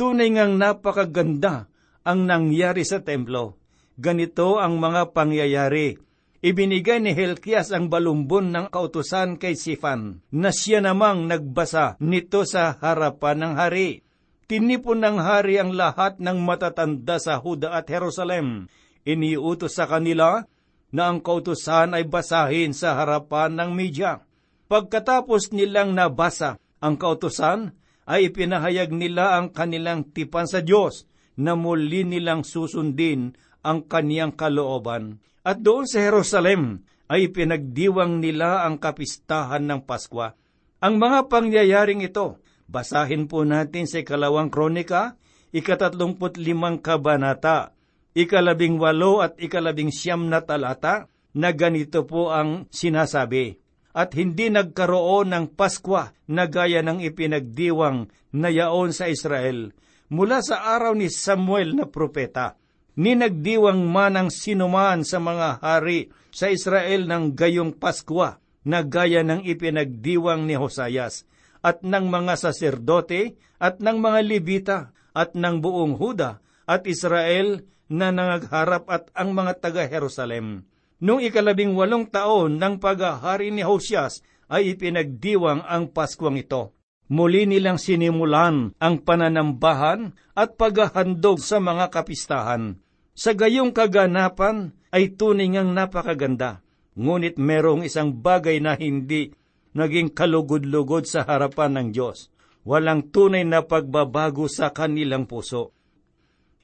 Tunay 0.00 0.32
ngang 0.32 0.56
napakaganda 0.56 1.68
ang 2.08 2.24
nangyari 2.24 2.88
sa 2.88 3.04
templo. 3.04 3.60
Ganito 4.00 4.56
ang 4.56 4.80
mga 4.80 5.12
pangyayari. 5.12 6.00
Ibinigay 6.40 7.04
ni 7.04 7.12
Helkias 7.12 7.68
ang 7.68 7.92
balumbon 7.92 8.48
ng 8.48 8.72
kautusan 8.72 9.36
kay 9.36 9.60
Sifan, 9.60 10.24
na 10.32 10.56
siya 10.56 10.80
namang 10.80 11.28
nagbasa 11.28 12.00
nito 12.00 12.48
sa 12.48 12.80
harapan 12.80 13.44
ng 13.44 13.54
hari. 13.60 14.00
Tinipon 14.48 15.04
ng 15.04 15.20
hari 15.20 15.60
ang 15.60 15.76
lahat 15.76 16.16
ng 16.16 16.48
matatanda 16.48 17.20
sa 17.20 17.36
Huda 17.36 17.76
at 17.76 17.84
Jerusalem. 17.92 18.72
Iniutos 19.04 19.76
sa 19.76 19.84
kanila 19.84 20.48
na 20.96 21.12
ang 21.12 21.20
kautusan 21.20 21.92
ay 21.92 22.08
basahin 22.08 22.72
sa 22.72 22.96
harapan 22.96 23.52
ng 23.52 23.76
media. 23.76 24.24
Pagkatapos 24.64 25.52
nilang 25.52 25.92
nabasa 25.92 26.56
ang 26.80 26.96
kautusan, 26.96 27.76
ay 28.10 28.34
ipinahayag 28.34 28.90
nila 28.90 29.38
ang 29.38 29.54
kanilang 29.54 30.02
tipan 30.10 30.50
sa 30.50 30.58
Diyos 30.66 31.06
na 31.38 31.54
muli 31.54 32.02
nilang 32.02 32.42
susundin 32.42 33.38
ang 33.62 33.86
kaniyang 33.86 34.34
kalooban. 34.34 35.22
At 35.46 35.62
doon 35.62 35.86
sa 35.86 36.02
Jerusalem 36.02 36.82
ay 37.06 37.30
pinagdiwang 37.30 38.18
nila 38.18 38.66
ang 38.66 38.82
kapistahan 38.82 39.62
ng 39.62 39.86
Paskwa. 39.86 40.34
Ang 40.82 40.98
mga 40.98 41.30
pangyayaring 41.30 42.02
ito, 42.02 42.42
basahin 42.66 43.30
po 43.30 43.46
natin 43.46 43.86
sa 43.86 44.02
ikalawang 44.02 44.50
kronika, 44.50 45.14
ikatatlongput 45.54 46.34
limang 46.42 46.82
kabanata, 46.82 47.78
ikalabing 48.18 48.82
walo 48.82 49.22
at 49.22 49.38
ikalabing 49.38 49.94
siyam 49.94 50.26
na 50.26 50.42
talata, 50.42 51.06
na 51.30 51.54
ganito 51.54 52.02
po 52.10 52.34
ang 52.34 52.66
sinasabi 52.74 53.69
at 53.90 54.14
hindi 54.14 54.48
nagkaroon 54.50 55.34
ng 55.34 55.46
Paskwa 55.58 56.14
na 56.30 56.46
gaya 56.46 56.82
ng 56.82 57.02
ipinagdiwang 57.02 58.10
na 58.30 58.48
yaon 58.48 58.94
sa 58.94 59.10
Israel 59.10 59.74
mula 60.10 60.42
sa 60.42 60.78
araw 60.78 60.94
ni 60.94 61.10
Samuel 61.10 61.74
na 61.74 61.86
propeta. 61.86 62.58
Ni 62.98 63.14
nagdiwang 63.14 63.86
man 63.86 64.18
ang 64.18 64.28
sinuman 64.28 65.06
sa 65.06 65.22
mga 65.22 65.62
hari 65.62 66.10
sa 66.34 66.50
Israel 66.50 67.06
ng 67.06 67.38
gayong 67.38 67.78
Paskwa 67.78 68.42
na 68.66 68.84
gaya 68.84 69.24
ng 69.24 69.46
ipinagdiwang 69.46 70.44
ni 70.44 70.58
Hosayas 70.58 71.24
at 71.64 71.80
ng 71.86 72.06
mga 72.10 72.34
saserdote 72.36 73.38
at 73.62 73.80
ng 73.80 73.98
mga 73.98 74.20
Libita 74.26 74.78
at 75.16 75.34
ng 75.34 75.62
buong 75.64 75.96
Huda 75.96 76.42
at 76.66 76.84
Israel 76.86 77.64
na 77.90 78.14
nangagharap 78.14 78.86
at 78.86 79.10
ang 79.16 79.34
mga 79.34 79.58
taga-Jerusalem 79.58 80.69
Noong 81.00 81.24
ikalabing 81.24 81.72
walong 81.72 82.12
taon 82.12 82.60
ng 82.60 82.76
paghahari 82.76 83.48
ni 83.48 83.64
Hosias 83.64 84.20
ay 84.52 84.76
ipinagdiwang 84.76 85.64
ang 85.64 85.88
Paskwang 85.88 86.36
ito. 86.36 86.76
Muli 87.10 87.48
nilang 87.48 87.80
sinimulan 87.80 88.76
ang 88.78 88.94
pananambahan 89.02 90.14
at 90.36 90.54
paghahandog 90.60 91.42
sa 91.42 91.58
mga 91.58 91.90
kapistahan. 91.90 92.78
Sa 93.16 93.34
gayong 93.34 93.74
kaganapan 93.74 94.76
ay 94.94 95.16
tunay 95.16 95.50
ngang 95.50 95.74
napakaganda. 95.74 96.62
Ngunit 96.94 97.40
merong 97.40 97.82
isang 97.82 98.14
bagay 98.14 98.60
na 98.60 98.76
hindi 98.76 99.32
naging 99.72 100.12
kalugod-lugod 100.12 101.08
sa 101.08 101.24
harapan 101.24 101.80
ng 101.80 101.88
Diyos. 101.96 102.28
Walang 102.62 103.08
tunay 103.08 103.42
na 103.42 103.64
pagbabago 103.64 104.46
sa 104.52 104.70
kanilang 104.70 105.24
puso. 105.24 105.72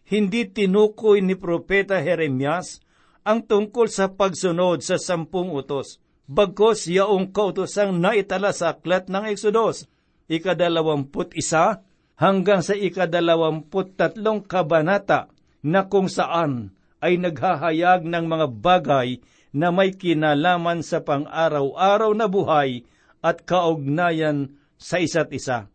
Hindi 0.06 0.46
tinukoy 0.46 1.24
ni 1.24 1.34
Propeta 1.34 1.98
Jeremias 1.98 2.84
ang 3.26 3.42
tungkol 3.42 3.90
sa 3.90 4.06
pagsunod 4.14 4.86
sa 4.86 5.02
sampung 5.02 5.50
utos. 5.50 5.98
Bagkos 6.30 6.86
yaong 6.86 7.34
kautosang 7.34 7.98
naitala 7.98 8.54
sa 8.54 8.78
aklat 8.78 9.10
ng 9.10 9.26
Exodus, 9.26 9.90
ikadalawamput 10.30 11.34
isa 11.34 11.82
hanggang 12.18 12.62
sa 12.62 12.74
ikadalawamput 12.74 13.98
tatlong 13.98 14.42
kabanata 14.42 15.30
na 15.66 15.90
kung 15.90 16.06
saan 16.06 16.70
ay 17.02 17.18
naghahayag 17.18 18.06
ng 18.06 18.24
mga 18.26 18.46
bagay 18.62 19.22
na 19.54 19.70
may 19.70 19.94
kinalaman 19.94 20.82
sa 20.82 21.02
pang-araw-araw 21.02 22.10
na 22.14 22.26
buhay 22.26 22.82
at 23.22 23.46
kaugnayan 23.46 24.58
sa 24.78 24.98
isa't 24.98 25.30
isa. 25.30 25.70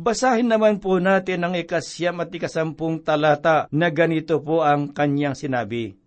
Basahin 0.00 0.48
naman 0.48 0.80
po 0.80 0.96
natin 0.96 1.44
ang 1.44 1.52
ikasyam 1.52 2.24
at 2.24 2.32
ikasampung 2.32 3.04
talata 3.04 3.68
na 3.68 3.92
ganito 3.92 4.40
po 4.40 4.64
ang 4.64 4.96
kanyang 4.96 5.36
sinabi. 5.36 5.99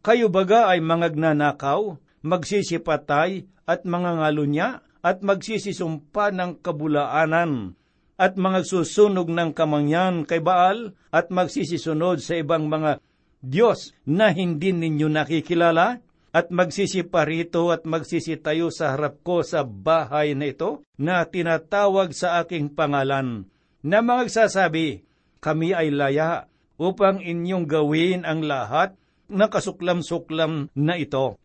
Kayo 0.00 0.32
baga 0.32 0.72
ay 0.72 0.80
mga 0.80 1.12
gnanakaw, 1.12 2.00
magsisipatay 2.24 3.44
at 3.68 3.84
mga 3.84 4.10
ngalunya 4.16 4.68
at 5.04 5.20
magsisisumpa 5.20 6.32
ng 6.32 6.64
kabulaanan 6.64 7.76
at 8.20 8.36
mga 8.36 8.64
susunog 8.64 9.32
ng 9.32 9.52
kamangyan 9.56 10.28
kay 10.28 10.40
Baal 10.40 10.96
at 11.12 11.32
magsisisunod 11.32 12.20
sa 12.20 12.36
ibang 12.36 12.68
mga 12.68 13.00
Diyos 13.40 13.96
na 14.04 14.32
hindi 14.32 14.76
ninyo 14.76 15.08
nakikilala 15.08 16.04
at 16.30 16.52
magsisiparito 16.52 17.72
at 17.72 17.88
magsisitayo 17.88 18.68
sa 18.68 18.92
harap 18.92 19.24
ko 19.24 19.40
sa 19.40 19.64
bahay 19.64 20.36
na 20.36 20.52
ito 20.52 20.84
na 21.00 21.24
tinatawag 21.24 22.12
sa 22.12 22.44
aking 22.44 22.76
pangalan 22.76 23.48
na 23.80 24.04
magsasabi, 24.04 25.04
kami 25.40 25.72
ay 25.72 25.88
laya 25.88 26.44
upang 26.76 27.24
inyong 27.24 27.64
gawin 27.64 28.28
ang 28.28 28.44
lahat 28.44 28.99
na 29.30 29.48
kasuklam-suklam 29.48 30.68
na 30.74 30.94
ito. 30.98 31.38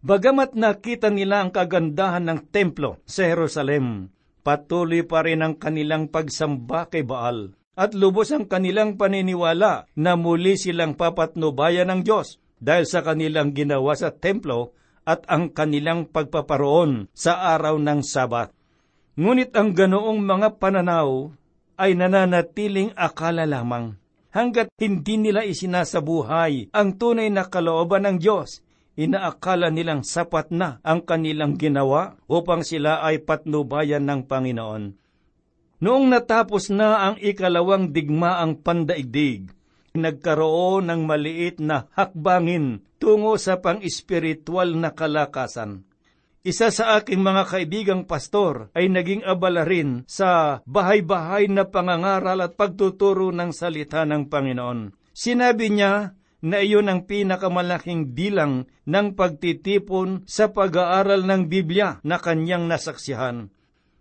Bagamat 0.00 0.56
nakita 0.56 1.12
nila 1.12 1.44
ang 1.44 1.50
kagandahan 1.52 2.24
ng 2.24 2.40
templo 2.52 3.02
sa 3.04 3.26
Jerusalem, 3.26 4.12
patuloy 4.46 5.02
pa 5.02 5.24
rin 5.26 5.42
ang 5.42 5.58
kanilang 5.58 6.08
pagsamba 6.12 6.86
kay 6.86 7.02
Baal 7.02 7.56
at 7.76 7.92
lubos 7.92 8.32
ang 8.32 8.48
kanilang 8.48 8.96
paniniwala 8.96 9.84
na 9.98 10.12
muli 10.16 10.56
silang 10.56 10.96
papatnubayan 10.96 11.92
ng 11.92 12.00
Diyos 12.06 12.40
dahil 12.56 12.88
sa 12.88 13.04
kanilang 13.04 13.52
ginawa 13.52 13.92
sa 13.92 14.14
templo 14.14 14.72
at 15.04 15.28
ang 15.28 15.52
kanilang 15.52 16.08
pagpaparoon 16.08 17.12
sa 17.12 17.52
araw 17.52 17.76
ng 17.76 18.00
Sabat. 18.00 18.50
Ngunit 19.20 19.52
ang 19.52 19.76
ganoong 19.76 20.24
mga 20.24 20.56
pananaw 20.56 21.30
ay 21.76 21.92
nananatiling 21.92 22.96
akala 22.96 23.44
lamang 23.44 23.96
hanggat 24.36 24.68
hindi 24.76 25.16
nila 25.16 25.48
isinasabuhay 25.48 26.68
ang 26.76 27.00
tunay 27.00 27.32
na 27.32 27.48
kalooban 27.48 28.04
ng 28.04 28.16
Diyos. 28.20 28.60
Inaakala 28.96 29.72
nilang 29.72 30.04
sapat 30.04 30.52
na 30.52 30.80
ang 30.84 31.04
kanilang 31.04 31.56
ginawa 31.56 32.20
upang 32.28 32.60
sila 32.60 33.00
ay 33.00 33.24
patnubayan 33.24 34.04
ng 34.04 34.28
Panginoon. 34.28 34.84
Noong 35.80 36.06
natapos 36.08 36.72
na 36.72 37.04
ang 37.04 37.16
ikalawang 37.20 37.92
digmaang 37.92 38.64
pandaigdig, 38.64 39.52
nagkaroon 39.92 40.88
ng 40.88 41.02
maliit 41.04 41.60
na 41.60 41.88
hakbangin 41.92 42.84
tungo 42.96 43.36
sa 43.36 43.60
pang-espiritual 43.60 44.72
na 44.76 44.96
kalakasan. 44.96 45.84
Isa 46.46 46.70
sa 46.70 46.94
aking 47.02 47.26
mga 47.26 47.42
kaibigang 47.50 48.02
pastor 48.06 48.70
ay 48.70 48.86
naging 48.86 49.26
abala 49.26 49.66
rin 49.66 50.06
sa 50.06 50.62
bahay-bahay 50.62 51.50
na 51.50 51.66
pangangaral 51.66 52.38
at 52.38 52.54
pagtuturo 52.54 53.34
ng 53.34 53.50
salita 53.50 54.06
ng 54.06 54.30
Panginoon. 54.30 54.94
Sinabi 55.10 55.74
niya 55.74 56.14
na 56.46 56.62
iyon 56.62 56.86
ang 56.86 57.02
pinakamalaking 57.10 58.14
bilang 58.14 58.70
ng 58.86 59.18
pagtitipon 59.18 60.22
sa 60.30 60.54
pag-aaral 60.54 61.26
ng 61.26 61.50
Biblia 61.50 61.98
na 62.06 62.22
kanyang 62.22 62.70
nasaksihan. 62.70 63.50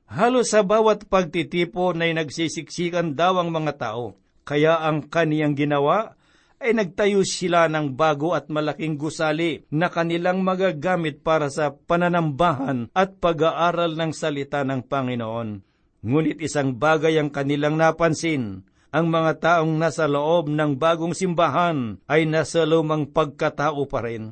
Halos 0.06 0.54
sa 0.54 0.62
bawat 0.62 1.10
pagtitipon 1.10 1.98
ay 2.06 2.14
nagsisiksikan 2.14 3.18
daw 3.18 3.42
ang 3.42 3.50
mga 3.50 3.74
tao, 3.82 4.22
kaya 4.46 4.86
ang 4.86 5.10
kaniyang 5.10 5.58
ginawa 5.58 6.14
ay 6.60 6.72
nagtayo 6.74 7.22
sila 7.28 7.68
ng 7.68 7.94
bago 7.94 8.32
at 8.32 8.48
malaking 8.48 8.96
gusali 8.96 9.68
na 9.70 9.92
kanilang 9.92 10.42
magagamit 10.42 11.22
para 11.22 11.52
sa 11.52 11.76
pananambahan 11.76 12.90
at 12.96 13.20
pag-aaral 13.20 13.94
ng 13.94 14.12
salita 14.16 14.64
ng 14.64 14.84
Panginoon. 14.88 15.62
Ngunit 16.06 16.38
isang 16.40 16.78
bagay 16.78 17.18
ang 17.18 17.34
kanilang 17.34 17.82
napansin, 17.82 18.64
ang 18.96 19.12
mga 19.12 19.44
taong 19.44 19.76
nasa 19.76 20.08
loob 20.08 20.48
ng 20.48 20.80
bagong 20.80 21.12
simbahan 21.12 22.00
ay 22.08 22.24
nasa 22.24 22.64
lumang 22.64 23.12
pagkatao 23.12 23.84
pa 23.92 24.00
rin. 24.08 24.32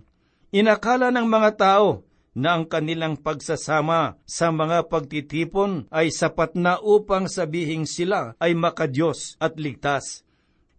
Inakala 0.56 1.12
ng 1.12 1.28
mga 1.28 1.52
tao 1.60 2.08
na 2.32 2.58
ang 2.58 2.66
kanilang 2.66 3.20
pagsasama 3.20 4.18
sa 4.26 4.50
mga 4.50 4.90
pagtitipon 4.90 5.92
ay 5.94 6.10
sapat 6.10 6.58
na 6.58 6.82
upang 6.82 7.30
sabihing 7.30 7.86
sila 7.86 8.34
ay 8.42 8.58
makadiyos 8.58 9.38
at 9.38 9.60
ligtas. 9.60 10.23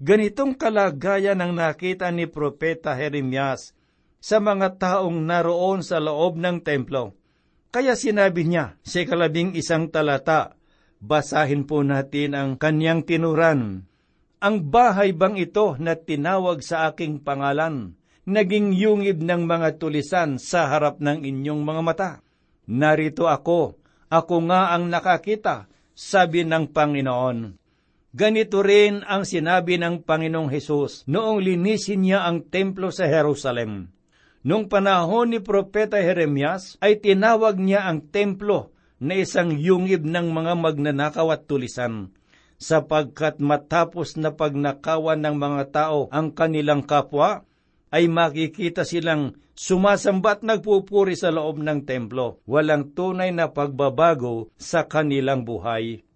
Ganitong 0.05 0.53
kalagayan 0.53 1.41
ang 1.41 1.57
nakita 1.57 2.13
ni 2.13 2.29
Propeta 2.29 2.93
Jeremias 2.93 3.73
sa 4.21 4.37
mga 4.37 4.77
taong 4.77 5.17
naroon 5.25 5.81
sa 5.81 5.97
loob 5.97 6.37
ng 6.37 6.61
templo. 6.61 7.17
Kaya 7.73 7.97
sinabi 7.97 8.45
niya 8.45 8.77
sa 8.85 9.01
kalabing 9.09 9.57
isang 9.57 9.89
talata, 9.89 10.61
basahin 11.01 11.65
po 11.65 11.81
natin 11.81 12.37
ang 12.37 12.61
kanyang 12.61 13.09
tinuran. 13.09 13.89
Ang 14.45 14.57
bahay 14.69 15.17
bang 15.17 15.41
ito 15.41 15.73
na 15.81 15.97
tinawag 15.97 16.61
sa 16.61 16.93
aking 16.93 17.25
pangalan, 17.25 17.97
naging 18.29 18.77
yungib 18.77 19.25
ng 19.25 19.49
mga 19.49 19.81
tulisan 19.81 20.37
sa 20.37 20.69
harap 20.69 21.01
ng 21.01 21.25
inyong 21.25 21.65
mga 21.65 21.81
mata? 21.81 22.11
Narito 22.69 23.25
ako, 23.25 23.81
Ako 24.13 24.37
nga 24.53 24.77
ang 24.77 24.93
nakakita, 24.93 25.65
sabi 25.97 26.45
ng 26.45 26.69
Panginoon. 26.77 27.64
Ganito 28.15 28.63
rin 28.63 29.03
ang 29.11 29.27
sinabi 29.27 29.75
ng 29.75 30.07
Panginoong 30.07 30.47
Hesus 30.47 31.03
noong 31.11 31.43
linisin 31.43 32.07
niya 32.07 32.23
ang 32.23 32.47
templo 32.47 32.95
sa 32.95 33.11
Jerusalem. 33.11 33.91
Noong 34.47 34.71
panahon 34.71 35.35
ni 35.35 35.43
Propeta 35.43 35.99
Jeremias 35.99 36.79
ay 36.79 37.03
tinawag 37.03 37.59
niya 37.59 37.91
ang 37.91 38.07
templo 38.07 38.71
na 39.03 39.19
isang 39.19 39.51
yungib 39.51 40.07
ng 40.07 40.31
mga 40.31 40.55
magnanakaw 40.55 41.35
at 41.35 41.51
tulisan, 41.51 42.15
sapagkat 42.55 43.43
matapos 43.43 44.15
na 44.15 44.31
pagnakawan 44.31 45.19
ng 45.19 45.35
mga 45.35 45.63
tao 45.75 46.07
ang 46.15 46.31
kanilang 46.31 46.87
kapwa, 46.87 47.43
ay 47.91 48.07
makikita 48.07 48.87
silang 48.87 49.35
sumasamba 49.59 50.39
at 50.39 50.47
nagpupuri 50.47 51.19
sa 51.19 51.35
loob 51.35 51.59
ng 51.59 51.83
templo. 51.83 52.39
Walang 52.47 52.95
tunay 52.95 53.35
na 53.35 53.51
pagbabago 53.51 54.55
sa 54.55 54.87
kanilang 54.87 55.43
buhay. 55.43 56.07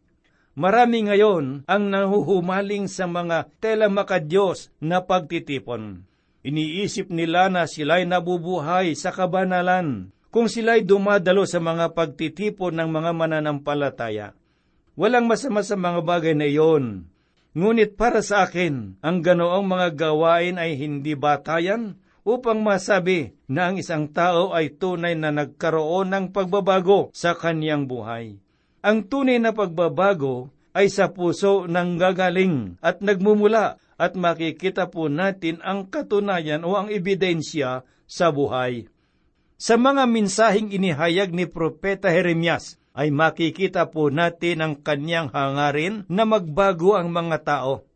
Marami 0.59 1.07
ngayon 1.07 1.63
ang 1.71 1.85
nahuhumaling 1.87 2.91
sa 2.91 3.07
mga 3.07 3.47
telamakadyos 3.63 4.75
na 4.83 5.07
pagtitipon. 5.07 6.03
Iniisip 6.43 7.15
nila 7.15 7.47
na 7.47 7.71
sila'y 7.71 8.03
nabubuhay 8.11 8.99
sa 8.99 9.15
kabanalan 9.15 10.11
kung 10.35 10.51
sila'y 10.51 10.83
dumadalo 10.83 11.47
sa 11.47 11.63
mga 11.63 11.95
pagtitipon 11.95 12.75
ng 12.75 12.91
mga 12.91 13.11
mananampalataya. 13.15 14.35
Walang 14.99 15.31
masama 15.31 15.63
sa 15.63 15.79
mga 15.79 16.03
bagay 16.03 16.35
na 16.35 16.51
iyon. 16.51 17.07
Ngunit 17.55 17.95
para 17.95 18.19
sa 18.19 18.43
akin, 18.43 18.99
ang 18.99 19.23
ganoong 19.23 19.63
mga 19.63 19.95
gawain 19.95 20.59
ay 20.59 20.75
hindi 20.75 21.15
batayan 21.15 22.03
upang 22.27 22.67
masabi 22.67 23.31
na 23.47 23.71
ang 23.71 23.79
isang 23.79 24.11
tao 24.11 24.51
ay 24.51 24.75
tunay 24.75 25.15
na 25.15 25.31
nagkaroon 25.31 26.11
ng 26.11 26.35
pagbabago 26.35 27.15
sa 27.15 27.39
kanyang 27.39 27.87
buhay. 27.87 28.43
Ang 28.79 29.11
tunay 29.11 29.43
na 29.43 29.51
pagbabago 29.51 30.55
ay 30.71 30.87
sa 30.87 31.11
puso 31.11 31.67
ng 31.67 31.99
gagaling 31.99 32.79
at 32.79 33.03
nagmumula 33.03 33.83
at 33.99 34.15
makikita 34.15 34.87
po 34.87 35.11
natin 35.11 35.59
ang 35.67 35.91
katunayan 35.91 36.63
o 36.63 36.79
ang 36.79 36.87
ebidensya 36.87 37.83
sa 38.07 38.31
buhay. 38.31 38.87
Sa 39.59 39.75
mga 39.75 40.07
minsahing 40.07 40.71
inihayag 40.71 41.35
ni 41.35 41.51
Propeta 41.51 42.15
Jeremias, 42.15 42.79
ay 42.95 43.11
makikita 43.11 43.91
po 43.91 44.11
natin 44.11 44.63
ang 44.63 44.75
kanyang 44.79 45.31
hangarin 45.31 46.07
na 46.07 46.23
magbago 46.23 46.95
ang 46.95 47.11
mga 47.11 47.47
tao. 47.47 47.87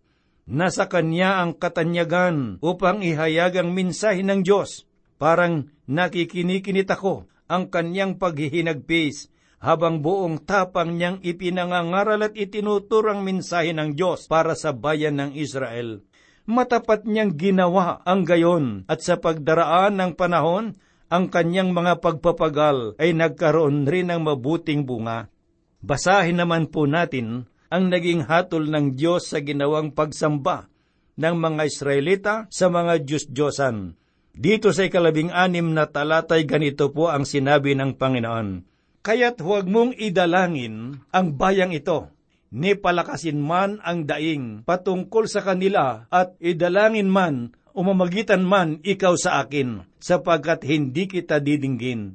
Nasa 0.46 0.90
kanya 0.90 1.42
ang 1.42 1.54
katanyagan 1.54 2.58
upang 2.58 3.02
ihayag 3.02 3.62
ang 3.62 3.70
minsahe 3.70 4.26
ng 4.26 4.42
Diyos. 4.42 4.90
Parang 5.22 5.70
nakikinikinit 5.86 6.90
ako 6.90 7.30
ang 7.46 7.70
kanyang 7.70 8.18
paghihinagpis 8.18 9.30
habang 9.62 10.02
buong 10.02 10.42
tapang 10.42 10.98
niyang 10.98 11.22
ipinangangaral 11.22 12.18
at 12.26 12.34
itinuturo 12.34 13.14
ang 13.14 13.22
mensahe 13.22 13.70
ng 13.70 13.94
Diyos 13.94 14.26
para 14.26 14.58
sa 14.58 14.74
bayan 14.74 15.22
ng 15.22 15.38
Israel. 15.38 16.02
Matapat 16.50 17.06
niyang 17.06 17.38
ginawa 17.38 18.02
ang 18.02 18.26
gayon 18.26 18.82
at 18.90 19.06
sa 19.06 19.22
pagdaraan 19.22 19.94
ng 20.02 20.12
panahon, 20.18 20.74
ang 21.06 21.30
kanyang 21.30 21.70
mga 21.70 22.02
pagpapagal 22.02 22.98
ay 22.98 23.14
nagkaroon 23.14 23.86
rin 23.86 24.10
ng 24.10 24.26
mabuting 24.26 24.82
bunga. 24.82 25.30
Basahin 25.78 26.42
naman 26.42 26.66
po 26.66 26.90
natin 26.90 27.46
ang 27.70 27.86
naging 27.86 28.26
hatol 28.26 28.66
ng 28.66 28.98
Diyos 28.98 29.30
sa 29.30 29.38
ginawang 29.38 29.94
pagsamba 29.94 30.66
ng 31.14 31.36
mga 31.38 31.62
Israelita 31.68 32.34
sa 32.50 32.66
mga 32.66 33.06
Diyos-Diyosan. 33.06 33.94
Dito 34.32 34.72
sa 34.72 34.88
ikalabing 34.88 35.30
anim 35.30 35.70
na 35.76 35.86
talatay 35.86 36.48
ganito 36.48 36.88
po 36.90 37.12
ang 37.12 37.28
sinabi 37.28 37.76
ng 37.76 38.00
Panginoon, 38.00 38.71
Kaya't 39.02 39.42
huwag 39.42 39.66
mong 39.66 39.98
idalangin 39.98 41.02
ang 41.10 41.34
bayang 41.34 41.74
ito, 41.74 42.06
ni 42.54 42.78
palakasin 42.78 43.42
man 43.42 43.82
ang 43.82 44.06
daing 44.06 44.62
patungkol 44.62 45.26
sa 45.26 45.42
kanila 45.42 46.06
at 46.06 46.38
idalangin 46.38 47.10
man 47.10 47.50
umamagitan 47.74 48.46
man 48.46 48.78
ikaw 48.86 49.18
sa 49.18 49.42
akin, 49.42 49.82
sapagkat 49.98 50.62
hindi 50.70 51.10
kita 51.10 51.42
didinggin. 51.42 52.14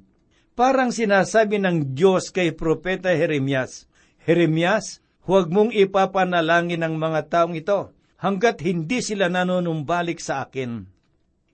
Parang 0.56 0.96
sinasabi 0.96 1.60
ng 1.60 1.92
Diyos 1.92 2.32
kay 2.32 2.56
Propeta 2.56 3.12
Jeremias, 3.12 3.86
Jeremias, 4.24 5.04
huwag 5.28 5.52
mong 5.52 5.76
ipapanalangin 5.76 6.88
ang 6.88 6.96
mga 6.96 7.28
taong 7.28 7.54
ito, 7.60 7.92
hanggat 8.16 8.64
hindi 8.64 9.04
sila 9.04 9.28
nanunumbalik 9.28 10.24
sa 10.24 10.48
akin. 10.48 10.88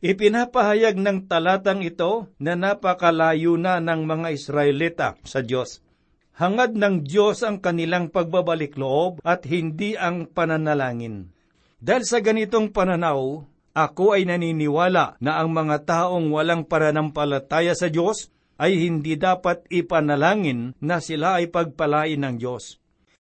Ipinapahayag 0.04 1.00
ng 1.00 1.32
talatang 1.32 1.80
ito 1.80 2.28
na 2.36 2.60
napakalayo 2.60 3.56
na 3.56 3.80
ng 3.80 4.04
mga 4.04 4.36
Israelita 4.36 5.16
sa 5.24 5.40
Diyos. 5.40 5.80
Hangad 6.36 6.76
ng 6.76 7.08
Diyos 7.08 7.40
ang 7.40 7.64
kanilang 7.64 8.12
pagbabalik 8.12 8.76
loob 8.76 9.24
at 9.24 9.48
hindi 9.48 9.96
ang 9.96 10.28
pananalangin. 10.28 11.32
Dahil 11.80 12.04
sa 12.04 12.20
ganitong 12.20 12.76
pananaw, 12.76 13.48
ako 13.72 14.20
ay 14.20 14.28
naniniwala 14.28 15.24
na 15.24 15.40
ang 15.40 15.56
mga 15.56 15.88
taong 15.88 16.36
walang 16.36 16.68
pananampalataya 16.68 17.72
sa 17.72 17.88
Diyos 17.88 18.28
ay 18.60 18.76
hindi 18.76 19.16
dapat 19.16 19.64
ipanalangin 19.72 20.76
na 20.84 21.00
sila 21.00 21.40
ay 21.40 21.48
pagpalain 21.48 22.20
ng 22.20 22.44
Diyos. 22.44 22.76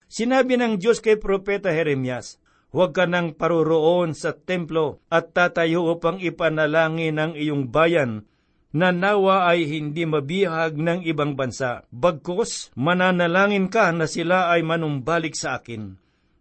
Sinabi 0.07 0.55
ng 0.55 0.79
Diyos 0.79 1.03
kay 1.03 1.19
Propeta 1.19 1.75
Jeremias, 1.75 2.39
Huwag 2.69 2.93
ka 2.93 3.10
nang 3.10 3.34
paroroon 3.34 4.13
sa 4.13 4.29
templo 4.29 5.01
at 5.10 5.34
tatayo 5.34 5.89
upang 5.89 6.21
ipanalangin 6.21 7.17
ang 7.17 7.34
iyong 7.34 7.73
bayan 7.73 8.29
na 8.69 8.93
nawa 8.93 9.49
ay 9.49 9.65
hindi 9.65 10.05
mabihag 10.05 10.77
ng 10.77 11.01
ibang 11.01 11.34
bansa. 11.34 11.89
Bagkos, 11.89 12.69
mananalangin 12.77 13.73
ka 13.73 13.89
na 13.89 14.05
sila 14.05 14.53
ay 14.53 14.62
manumbalik 14.62 15.34
sa 15.34 15.58
akin. 15.58 15.97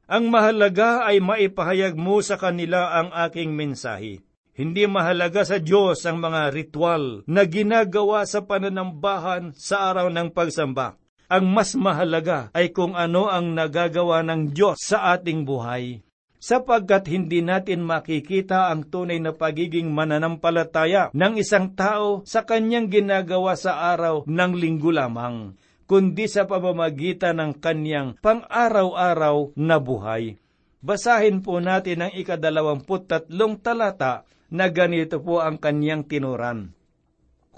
Ang 0.08 0.24
mahalaga 0.28 1.08
ay 1.08 1.24
maipahayag 1.24 1.96
mo 1.96 2.20
sa 2.20 2.36
kanila 2.36 2.92
ang 3.00 3.08
aking 3.28 3.56
mensahe. 3.56 4.20
Hindi 4.52 4.84
mahalaga 4.84 5.48
sa 5.48 5.56
Diyos 5.56 6.04
ang 6.04 6.20
mga 6.20 6.52
ritual 6.52 7.24
na 7.24 7.48
ginagawa 7.48 8.28
sa 8.28 8.44
pananambahan 8.44 9.56
sa 9.56 9.88
araw 9.88 10.12
ng 10.12 10.28
pagsamba. 10.36 11.00
Ang 11.32 11.48
mas 11.56 11.72
mahalaga 11.72 12.52
ay 12.52 12.72
kung 12.76 12.92
ano 12.92 13.32
ang 13.32 13.56
nagagawa 13.56 14.20
ng 14.28 14.52
Diyos 14.52 14.80
sa 14.84 15.16
ating 15.16 15.48
buhay 15.48 16.04
sapagkat 16.38 17.10
hindi 17.10 17.42
natin 17.42 17.82
makikita 17.82 18.70
ang 18.70 18.86
tunay 18.86 19.18
na 19.18 19.34
pagiging 19.34 19.90
mananampalataya 19.90 21.10
ng 21.14 21.34
isang 21.38 21.74
tao 21.74 22.22
sa 22.22 22.46
kanyang 22.46 22.90
ginagawa 22.90 23.58
sa 23.58 23.90
araw 23.94 24.26
ng 24.26 24.52
linggo 24.54 24.94
lamang, 24.94 25.58
kundi 25.90 26.30
sa 26.30 26.46
pamamagitan 26.46 27.42
ng 27.42 27.52
kanyang 27.58 28.14
pang-araw-araw 28.22 29.58
na 29.58 29.76
buhay. 29.82 30.38
Basahin 30.78 31.42
po 31.42 31.58
natin 31.58 32.06
ang 32.06 32.12
ikadalawamput 32.14 33.10
tatlong 33.10 33.58
talata 33.58 34.22
na 34.54 34.70
ganito 34.70 35.18
po 35.18 35.42
ang 35.42 35.58
kanyang 35.58 36.06
tinuran. 36.06 36.70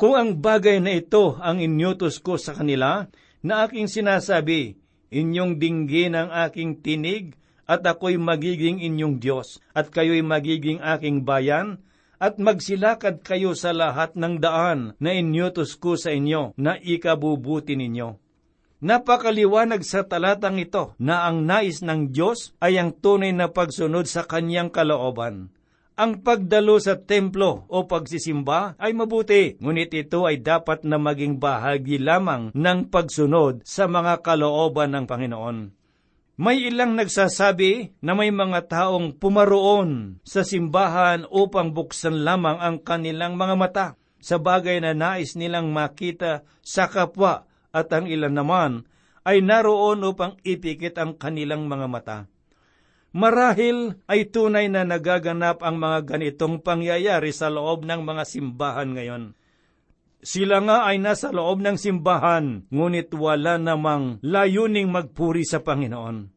Kung 0.01 0.17
ang 0.17 0.41
bagay 0.41 0.81
na 0.81 0.97
ito 0.97 1.37
ang 1.37 1.61
inyutos 1.61 2.25
ko 2.25 2.41
sa 2.41 2.57
kanila, 2.57 3.05
na 3.41 3.65
aking 3.65 3.89
sinasabi, 3.89 4.77
inyong 5.13 5.57
dinggin 5.57 6.17
ang 6.17 6.33
aking 6.33 6.81
tinig 6.81 7.37
at 7.71 7.87
ako'y 7.87 8.19
magiging 8.19 8.83
inyong 8.83 9.23
Diyos, 9.23 9.63
at 9.71 9.95
kayo'y 9.95 10.27
magiging 10.27 10.83
aking 10.83 11.23
bayan, 11.23 11.79
at 12.19 12.43
magsilakad 12.43 13.23
kayo 13.23 13.55
sa 13.55 13.71
lahat 13.71 14.19
ng 14.19 14.43
daan 14.43 14.99
na 14.99 15.15
inyutos 15.15 15.79
ko 15.79 15.95
sa 15.95 16.11
inyo 16.11 16.59
na 16.59 16.75
ikabubuti 16.83 17.79
ninyo. 17.79 18.19
Napakaliwanag 18.81 19.87
sa 19.87 20.03
talatang 20.03 20.59
ito 20.59 20.99
na 20.99 21.31
ang 21.31 21.47
nais 21.47 21.85
ng 21.85 22.11
Diyos 22.11 22.57
ay 22.59 22.81
ang 22.81 22.91
tunay 22.97 23.31
na 23.31 23.53
pagsunod 23.53 24.11
sa 24.11 24.27
kanyang 24.27 24.73
kalooban. 24.73 25.53
Ang 26.01 26.25
pagdalo 26.25 26.81
sa 26.81 26.97
templo 26.97 27.69
o 27.69 27.85
pagsisimba 27.85 28.81
ay 28.81 28.97
mabuti, 28.97 29.61
ngunit 29.61 29.93
ito 29.93 30.25
ay 30.25 30.41
dapat 30.41 30.81
na 30.89 30.97
maging 30.97 31.37
bahagi 31.37 32.01
lamang 32.01 32.57
ng 32.57 32.89
pagsunod 32.89 33.61
sa 33.69 33.85
mga 33.85 34.25
kalooban 34.25 34.97
ng 34.97 35.05
Panginoon. 35.05 35.80
May 36.41 36.73
ilang 36.73 36.97
nagsasabi 36.97 38.01
na 38.01 38.17
may 38.17 38.33
mga 38.33 38.65
taong 38.65 39.13
pumaroon 39.21 40.25
sa 40.25 40.41
simbahan 40.41 41.29
upang 41.29 41.77
buksan 41.77 42.25
lamang 42.25 42.57
ang 42.57 42.81
kanilang 42.81 43.37
mga 43.37 43.55
mata 43.61 43.87
sa 44.25 44.41
bagay 44.41 44.81
na 44.81 44.97
nais 44.97 45.37
nilang 45.37 45.69
makita 45.69 46.49
sa 46.65 46.89
kapwa 46.89 47.45
at 47.77 47.93
ang 47.93 48.09
ilan 48.09 48.33
naman 48.33 48.89
ay 49.29 49.45
naroon 49.45 50.01
upang 50.01 50.41
ipikit 50.41 50.97
ang 50.97 51.21
kanilang 51.21 51.69
mga 51.69 51.87
mata. 51.93 52.19
Marahil 53.13 54.01
ay 54.09 54.33
tunay 54.33 54.73
na 54.73 54.89
nagaganap 54.89 55.61
ang 55.61 55.77
mga 55.77 56.09
ganitong 56.09 56.65
pangyayari 56.65 57.37
sa 57.37 57.53
loob 57.53 57.85
ng 57.85 58.01
mga 58.01 58.25
simbahan 58.25 58.97
ngayon. 58.97 59.37
Sila 60.21 60.61
nga 60.61 60.85
ay 60.85 61.01
nasa 61.01 61.33
loob 61.33 61.65
ng 61.65 61.81
simbahan, 61.81 62.69
ngunit 62.69 63.09
wala 63.17 63.57
namang 63.57 64.21
layuning 64.21 64.93
magpuri 64.93 65.49
sa 65.49 65.65
Panginoon. 65.65 66.29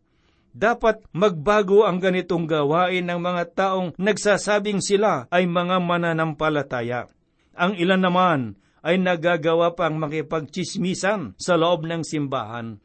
Dapat 0.53 1.09
magbago 1.11 1.83
ang 1.83 1.99
ganitong 1.99 2.47
gawain 2.47 3.03
ng 3.09 3.19
mga 3.19 3.43
taong 3.57 3.89
nagsasabing 3.99 4.79
sila 4.79 5.27
ay 5.33 5.49
mga 5.49 5.83
mananampalataya. 5.83 7.11
Ang 7.57 7.75
ilan 7.75 8.01
naman 8.05 8.39
ay 8.85 9.01
nagagawa 9.01 9.75
pang 9.75 9.99
makipagchismisan 9.99 11.35
sa 11.35 11.53
loob 11.59 11.83
ng 11.83 12.05
simbahan. 12.07 12.79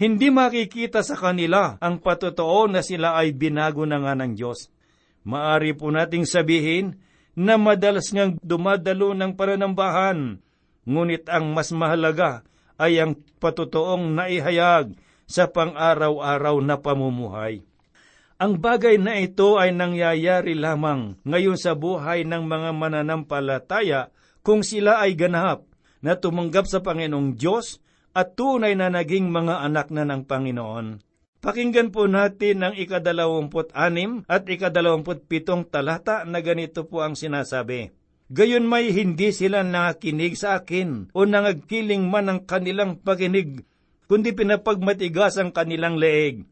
Hindi 0.00 0.32
makikita 0.32 1.04
sa 1.04 1.12
kanila 1.12 1.76
ang 1.76 2.00
patotoo 2.00 2.66
na 2.72 2.80
sila 2.80 3.20
ay 3.20 3.36
binago 3.36 3.84
na 3.84 4.00
nga 4.00 4.16
ng 4.16 4.32
Diyos. 4.32 4.72
Maari 5.28 5.76
po 5.76 5.92
nating 5.92 6.24
sabihin 6.24 6.96
na 7.40 7.56
madalas 7.56 8.12
ngang 8.12 8.36
dumadalo 8.44 9.16
ng 9.16 9.32
pananambahan, 9.32 10.36
ngunit 10.84 11.24
ang 11.32 11.56
mas 11.56 11.72
mahalaga 11.72 12.44
ay 12.76 13.00
ang 13.00 13.16
patotoong 13.40 14.12
naihayag 14.12 14.92
sa 15.24 15.48
pang-araw-araw 15.48 16.60
na 16.60 16.76
pamumuhay. 16.76 17.64
Ang 18.40 18.60
bagay 18.60 19.00
na 19.00 19.20
ito 19.20 19.56
ay 19.56 19.72
nangyayari 19.72 20.52
lamang 20.56 21.16
ngayon 21.24 21.56
sa 21.56 21.76
buhay 21.76 22.28
ng 22.28 22.44
mga 22.44 22.70
mananampalataya 22.76 24.12
kung 24.44 24.60
sila 24.60 25.00
ay 25.00 25.16
ganap 25.16 25.64
na 26.00 26.16
tumanggap 26.16 26.64
sa 26.64 26.80
Panginoong 26.80 27.36
Diyos 27.36 27.80
at 28.16 28.36
tunay 28.36 28.72
na 28.76 28.88
naging 28.88 29.28
mga 29.28 29.64
anak 29.64 29.92
na 29.92 30.08
ng 30.08 30.24
Panginoon. 30.24 31.09
Pakinggan 31.40 31.88
po 31.88 32.04
natin 32.04 32.60
ang 32.60 32.74
ikadalawamput 32.76 33.72
anim 33.72 34.24
at 34.28 34.44
ikadalawamput 34.44 35.24
pitong 35.24 35.64
talata 35.64 36.28
na 36.28 36.44
ganito 36.44 36.84
po 36.84 37.00
ang 37.00 37.16
sinasabi. 37.16 37.92
Gayon 38.28 38.68
may 38.68 38.92
hindi 38.92 39.32
sila 39.32 39.64
nakinig 39.64 40.36
sa 40.36 40.60
akin 40.60 41.10
o 41.16 41.24
nangagkiling 41.24 42.06
man 42.06 42.28
ang 42.28 42.40
kanilang 42.44 43.00
pakinig, 43.00 43.64
kundi 44.06 44.36
pinapagmatigas 44.36 45.40
ang 45.40 45.50
kanilang 45.50 45.96
leeg 45.96 46.44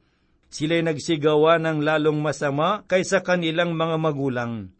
sila'y 0.48 0.81
nagsigawa 0.85 1.61
ng 1.61 1.85
lalong 1.85 2.18
masama 2.20 2.85
kaysa 2.88 3.20
kanilang 3.20 3.77
mga 3.77 3.96
magulang. 4.01 4.72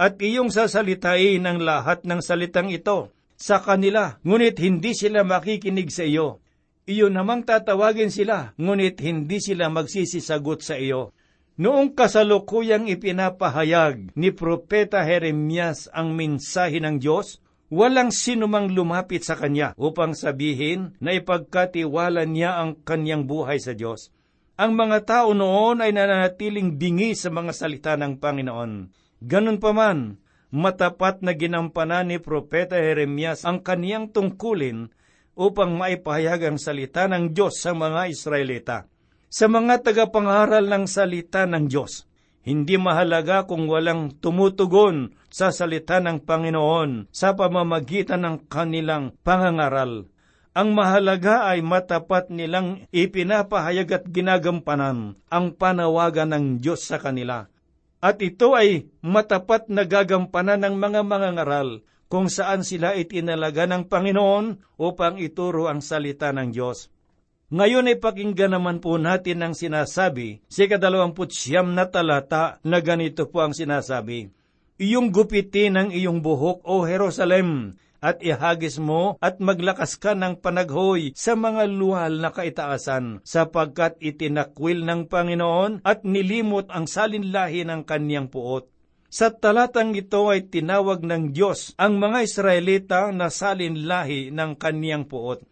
At 0.00 0.16
iyong 0.16 0.48
sasalitain 0.48 1.44
ang 1.44 1.60
lahat 1.60 2.08
ng 2.08 2.24
salitang 2.24 2.72
ito 2.72 3.12
sa 3.36 3.60
kanila, 3.60 4.16
ngunit 4.24 4.56
hindi 4.60 4.96
sila 4.96 5.24
makikinig 5.24 5.92
sa 5.92 6.08
iyo. 6.08 6.40
Iyo 6.90 7.06
namang 7.06 7.46
tatawagin 7.46 8.10
sila, 8.10 8.50
ngunit 8.58 8.98
hindi 8.98 9.38
sila 9.38 9.70
magsisisagot 9.70 10.58
sa 10.66 10.74
iyo. 10.74 11.14
Noong 11.54 11.94
kasalukuyang 11.94 12.90
ipinapahayag 12.90 14.10
ni 14.18 14.34
Propeta 14.34 15.06
Jeremias 15.06 15.86
ang 15.94 16.18
mensahe 16.18 16.82
ng 16.82 16.98
Diyos, 16.98 17.38
walang 17.70 18.10
sinumang 18.10 18.74
lumapit 18.74 19.22
sa 19.22 19.38
kanya 19.38 19.70
upang 19.78 20.18
sabihin 20.18 20.98
na 20.98 21.14
ipagkatiwala 21.14 22.26
niya 22.26 22.58
ang 22.58 22.82
kanyang 22.82 23.22
buhay 23.22 23.62
sa 23.62 23.70
Diyos. 23.70 24.10
Ang 24.58 24.74
mga 24.74 25.06
tao 25.06 25.30
noon 25.30 25.86
ay 25.86 25.94
nananatiling 25.94 26.74
dingi 26.74 27.14
sa 27.14 27.30
mga 27.30 27.54
salita 27.54 27.94
ng 27.94 28.18
Panginoon. 28.18 28.90
Ganun 29.22 29.62
pa 29.62 29.70
man, 29.70 30.18
matapat 30.50 31.22
na 31.22 31.38
ginampanan 31.38 32.10
ni 32.10 32.18
Propeta 32.18 32.74
Jeremias 32.82 33.46
ang 33.46 33.62
kaniyang 33.62 34.10
tungkulin 34.10 34.90
upang 35.40 35.72
maipahayag 35.80 36.52
ang 36.52 36.58
salita 36.60 37.08
ng 37.08 37.32
Diyos 37.32 37.64
sa 37.64 37.72
mga 37.72 38.12
Israelita. 38.12 38.84
Sa 39.32 39.48
mga 39.48 39.80
tagapangaral 39.80 40.68
ng 40.68 40.84
salita 40.84 41.48
ng 41.48 41.64
Diyos, 41.64 42.04
hindi 42.44 42.76
mahalaga 42.76 43.48
kung 43.48 43.64
walang 43.64 44.20
tumutugon 44.20 45.16
sa 45.32 45.48
salita 45.48 45.96
ng 45.96 46.20
Panginoon 46.28 47.08
sa 47.08 47.32
pamamagitan 47.32 48.20
ng 48.20 48.36
kanilang 48.52 49.16
pangangaral. 49.24 50.12
Ang 50.52 50.74
mahalaga 50.74 51.46
ay 51.46 51.62
matapat 51.62 52.28
nilang 52.28 52.84
ipinapahayag 52.90 53.88
at 53.96 54.04
ginagampanan 54.10 55.14
ang 55.30 55.46
panawagan 55.56 56.36
ng 56.36 56.44
Diyos 56.58 56.84
sa 56.84 56.98
kanila. 56.98 57.46
At 58.02 58.18
ito 58.18 58.58
ay 58.58 58.90
matapat 59.00 59.70
na 59.70 59.86
gagampanan 59.86 60.66
ng 60.66 60.74
mga 60.74 61.00
mangangaral 61.06 61.86
kung 62.10 62.26
saan 62.26 62.66
sila 62.66 62.98
itinalaga 62.98 63.70
ng 63.70 63.86
Panginoon 63.86 64.76
upang 64.82 65.22
ituro 65.22 65.70
ang 65.70 65.78
salita 65.78 66.34
ng 66.34 66.50
Diyos. 66.50 66.90
Ngayon 67.54 67.86
ay 67.86 67.98
pakinggan 68.02 68.58
naman 68.58 68.82
po 68.82 68.98
natin 68.98 69.46
ang 69.46 69.54
sinasabi 69.54 70.42
sa 70.50 70.66
kadalawamput 70.66 71.30
siyam 71.30 71.70
na 71.70 71.86
talata 71.86 72.58
na 72.66 72.82
ganito 72.82 73.30
po 73.30 73.46
ang 73.46 73.54
sinasabi. 73.54 74.30
Iyong 74.82 75.14
gupitin 75.14 75.78
ang 75.78 75.88
iyong 75.94 76.18
buhok, 76.18 76.66
O 76.66 76.86
Jerusalem, 76.86 77.78
at 78.00 78.24
ihagis 78.24 78.80
mo 78.80 79.20
at 79.20 79.38
maglakas 79.38 80.00
ka 80.00 80.16
ng 80.16 80.40
panaghoy 80.40 81.12
sa 81.12 81.36
mga 81.36 81.68
luhal 81.68 82.18
na 82.18 82.32
kaitaasan, 82.32 83.20
sapagkat 83.22 84.00
itinakwil 84.00 84.82
ng 84.88 85.06
Panginoon 85.06 85.84
at 85.84 86.02
nilimot 86.02 86.72
ang 86.72 86.88
salinlahi 86.88 87.68
ng 87.68 87.84
kanyang 87.84 88.32
puot. 88.32 88.66
Sa 89.10 89.34
talatang 89.34 89.90
ito 89.98 90.30
ay 90.30 90.46
tinawag 90.46 91.02
ng 91.02 91.34
Diyos 91.34 91.74
ang 91.74 91.98
mga 91.98 92.22
Israelita 92.22 93.00
na 93.10 93.26
salinlahi 93.26 94.30
ng 94.30 94.54
kanyang 94.54 95.10
puot. 95.10 95.42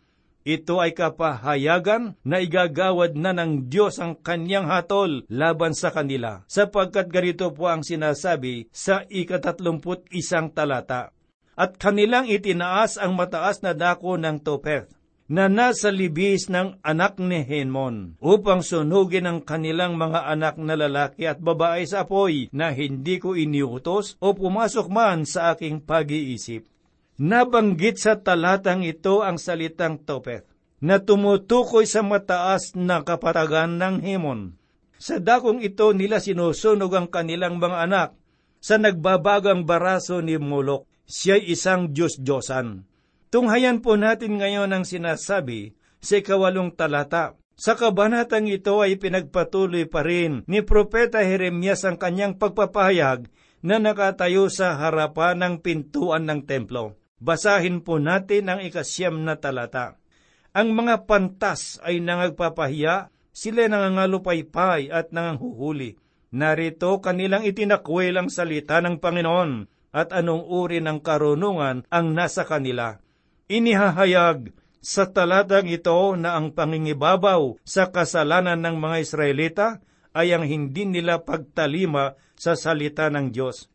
Ito 0.47 0.79
ay 0.79 0.95
kapahayagan 0.95 2.15
na 2.23 2.39
igagawad 2.39 3.19
na 3.19 3.35
ng 3.35 3.67
Diyos 3.67 3.99
ang 3.99 4.15
kanyang 4.15 4.71
hatol 4.71 5.27
laban 5.27 5.75
sa 5.75 5.91
kanila, 5.91 6.47
sapagkat 6.47 7.11
ganito 7.11 7.51
po 7.51 7.67
ang 7.67 7.83
sinasabi 7.83 8.71
sa 8.71 9.03
ikatatlumput 9.11 10.07
isang 10.15 10.55
talata 10.55 11.11
at 11.59 11.75
kanilang 11.75 12.31
itinaas 12.31 12.95
ang 13.03 13.19
mataas 13.19 13.67
na 13.67 13.75
dako 13.75 14.15
ng 14.15 14.39
Topeth 14.39 14.95
na 15.29 15.53
nasa 15.53 15.93
libis 15.93 16.49
ng 16.49 16.81
anak 16.81 17.21
ni 17.21 17.45
Henmon 17.45 18.17
upang 18.17 18.65
sunugin 18.65 19.29
ang 19.29 19.39
kanilang 19.45 20.01
mga 20.01 20.25
anak 20.25 20.57
na 20.57 20.73
lalaki 20.73 21.29
at 21.29 21.37
babae 21.37 21.85
sa 21.85 22.09
apoy 22.09 22.49
na 22.49 22.73
hindi 22.73 23.21
ko 23.21 23.37
iniutos 23.37 24.17
o 24.25 24.33
pumasok 24.33 24.89
man 24.89 25.29
sa 25.29 25.53
aking 25.53 25.85
pag-iisip. 25.85 26.65
Nabanggit 27.21 28.01
sa 28.01 28.17
talatang 28.17 28.89
ito 28.89 29.21
ang 29.21 29.37
salitang 29.37 30.01
Topeth 30.01 30.49
na 30.81 30.97
tumutukoy 30.97 31.85
sa 31.85 32.01
mataas 32.01 32.73
na 32.79 33.05
kapatagan 33.05 33.77
ng 33.77 34.01
Hemon. 34.01 34.57
Sa 34.97 35.21
dakong 35.21 35.61
ito 35.61 35.93
nila 35.93 36.25
sinusunog 36.25 36.91
ang 36.97 37.07
kanilang 37.07 37.61
mga 37.61 37.85
anak 37.85 38.09
sa 38.59 38.81
nagbabagang 38.81 39.63
baraso 39.63 40.19
ni 40.25 40.41
Molok 40.41 40.89
siya'y 41.07 41.53
isang 41.53 41.95
Diyos-Diyosan. 41.95 42.87
Tunghayan 43.29 43.85
po 43.85 44.01
natin 44.01 44.41
ngayon 44.41 44.73
ang 44.73 44.85
sinasabi 44.89 45.77
sa 46.01 46.17
ikawalong 46.17 46.73
talata. 46.73 47.37
Sa 47.59 47.77
kabanatang 47.77 48.49
ito 48.49 48.81
ay 48.81 48.97
pinagpatuloy 48.97 49.85
pa 49.85 50.01
rin 50.01 50.47
ni 50.49 50.65
Propeta 50.65 51.21
Jeremias 51.21 51.85
ang 51.85 52.01
kanyang 52.01 52.41
pagpapahayag 52.41 53.29
na 53.61 53.77
nakatayo 53.77 54.49
sa 54.49 54.79
harapan 54.81 55.43
ng 55.43 55.55
pintuan 55.61 56.25
ng 56.25 56.47
templo. 56.49 56.97
Basahin 57.19 57.83
po 57.83 57.99
natin 57.99 58.49
ang 58.49 58.61
ikasyam 58.63 59.27
na 59.27 59.37
talata. 59.37 59.99
Ang 60.55 60.73
mga 60.73 61.05
pantas 61.05 61.83
ay 61.83 61.99
nangagpapahiya, 61.99 63.11
sila 63.35 63.67
nangangalupaypay 63.67 64.89
at 64.89 65.11
nanganghuhuli. 65.11 65.99
Narito 66.33 67.03
kanilang 67.03 67.45
itinakwil 67.45 68.17
ang 68.17 68.31
salita 68.31 68.79
ng 68.81 69.03
Panginoon 69.03 69.51
at 69.93 70.15
anong 70.15 70.47
uri 70.47 70.79
ng 70.79 71.03
karunungan 71.03 71.85
ang 71.91 72.07
nasa 72.15 72.47
kanila. 72.47 73.03
Inihahayag 73.49 74.53
sa 74.85 75.09
talatang 75.09 75.73
ito 75.73 75.97
na 76.21 76.37
ang 76.37 76.53
pangingibabaw 76.53 77.57
sa 77.65 77.89
kasalanan 77.89 78.61
ng 78.61 78.77
mga 78.77 78.97
Israelita 79.01 79.69
ay 80.13 80.37
ang 80.37 80.45
hindi 80.45 80.85
nila 80.85 81.25
pagtalima 81.25 82.13
sa 82.37 82.53
salita 82.61 83.09
ng 83.09 83.33
Diyos. 83.33 83.73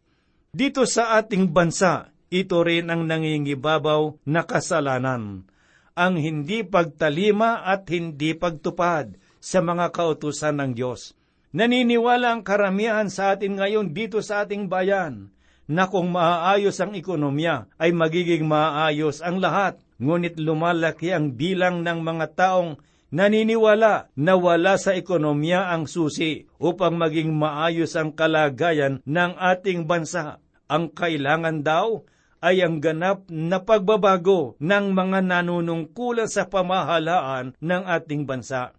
Dito 0.54 0.86
sa 0.86 1.18
ating 1.18 1.50
bansa, 1.50 2.14
ito 2.30 2.62
rin 2.62 2.94
ang 2.94 3.10
nangingibabaw 3.10 4.22
na 4.30 4.46
kasalanan, 4.46 5.50
ang 5.98 6.16
hindi 6.22 6.62
pagtalima 6.62 7.66
at 7.66 7.90
hindi 7.90 8.38
pagtupad 8.38 9.18
sa 9.42 9.60
mga 9.66 9.90
kautusan 9.90 10.62
ng 10.62 10.72
Diyos. 10.78 11.18
Naniniwala 11.50 12.38
ang 12.38 12.42
karamihan 12.46 13.10
sa 13.10 13.34
atin 13.34 13.58
ngayon 13.58 13.90
dito 13.90 14.22
sa 14.22 14.46
ating 14.46 14.70
bayan 14.70 15.34
na 15.68 15.88
kung 15.88 16.12
maaayos 16.12 16.76
ang 16.84 16.96
ekonomiya 16.96 17.72
ay 17.80 17.96
magiging 17.96 18.48
maaayos 18.48 19.24
ang 19.24 19.40
lahat. 19.40 19.80
Ngunit 20.04 20.36
lumalaki 20.36 21.16
ang 21.16 21.32
bilang 21.38 21.86
ng 21.86 22.00
mga 22.04 22.26
taong 22.36 22.82
naniniwala 23.14 24.10
na 24.18 24.34
wala 24.34 24.76
sa 24.76 24.98
ekonomiya 24.98 25.70
ang 25.72 25.86
susi 25.86 26.50
upang 26.58 26.98
maging 26.98 27.32
maayos 27.32 27.94
ang 27.94 28.12
kalagayan 28.12 29.00
ng 29.06 29.32
ating 29.38 29.86
bansa. 29.86 30.42
Ang 30.68 30.90
kailangan 30.92 31.62
daw 31.62 32.04
ay 32.44 32.60
ang 32.60 32.84
ganap 32.84 33.24
na 33.32 33.64
pagbabago 33.64 34.60
ng 34.60 34.86
mga 34.92 35.24
nanunungkulan 35.24 36.28
sa 36.28 36.44
pamahalaan 36.44 37.56
ng 37.64 37.84
ating 37.88 38.28
bansa. 38.28 38.76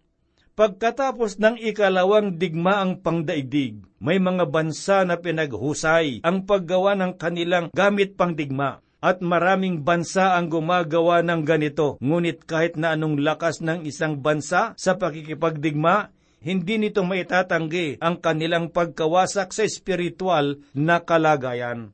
Pagkatapos 0.54 1.42
ng 1.42 1.58
ikalawang 1.58 2.38
digmaang 2.38 3.02
pangdaigdig, 3.02 3.82
may 3.98 4.22
mga 4.22 4.46
bansa 4.54 5.02
na 5.02 5.18
pinaghusay 5.18 6.22
ang 6.22 6.46
paggawa 6.46 6.94
ng 6.94 7.18
kanilang 7.18 7.74
gamit 7.74 8.14
pangdigma 8.14 8.78
at 9.02 9.18
maraming 9.18 9.82
bansa 9.82 10.38
ang 10.38 10.46
gumagawa 10.46 11.26
ng 11.26 11.42
ganito. 11.42 11.98
Ngunit 11.98 12.46
kahit 12.46 12.78
na 12.78 12.94
anong 12.94 13.18
lakas 13.18 13.66
ng 13.66 13.82
isang 13.82 14.22
bansa 14.22 14.78
sa 14.78 14.94
pakikipagdigma, 14.94 16.14
hindi 16.38 16.78
nito 16.78 17.02
maitatanggi 17.02 17.98
ang 17.98 18.22
kanilang 18.22 18.70
pagkawasak 18.70 19.50
sa 19.50 19.66
espiritual 19.66 20.62
na 20.70 21.02
kalagayan. 21.02 21.90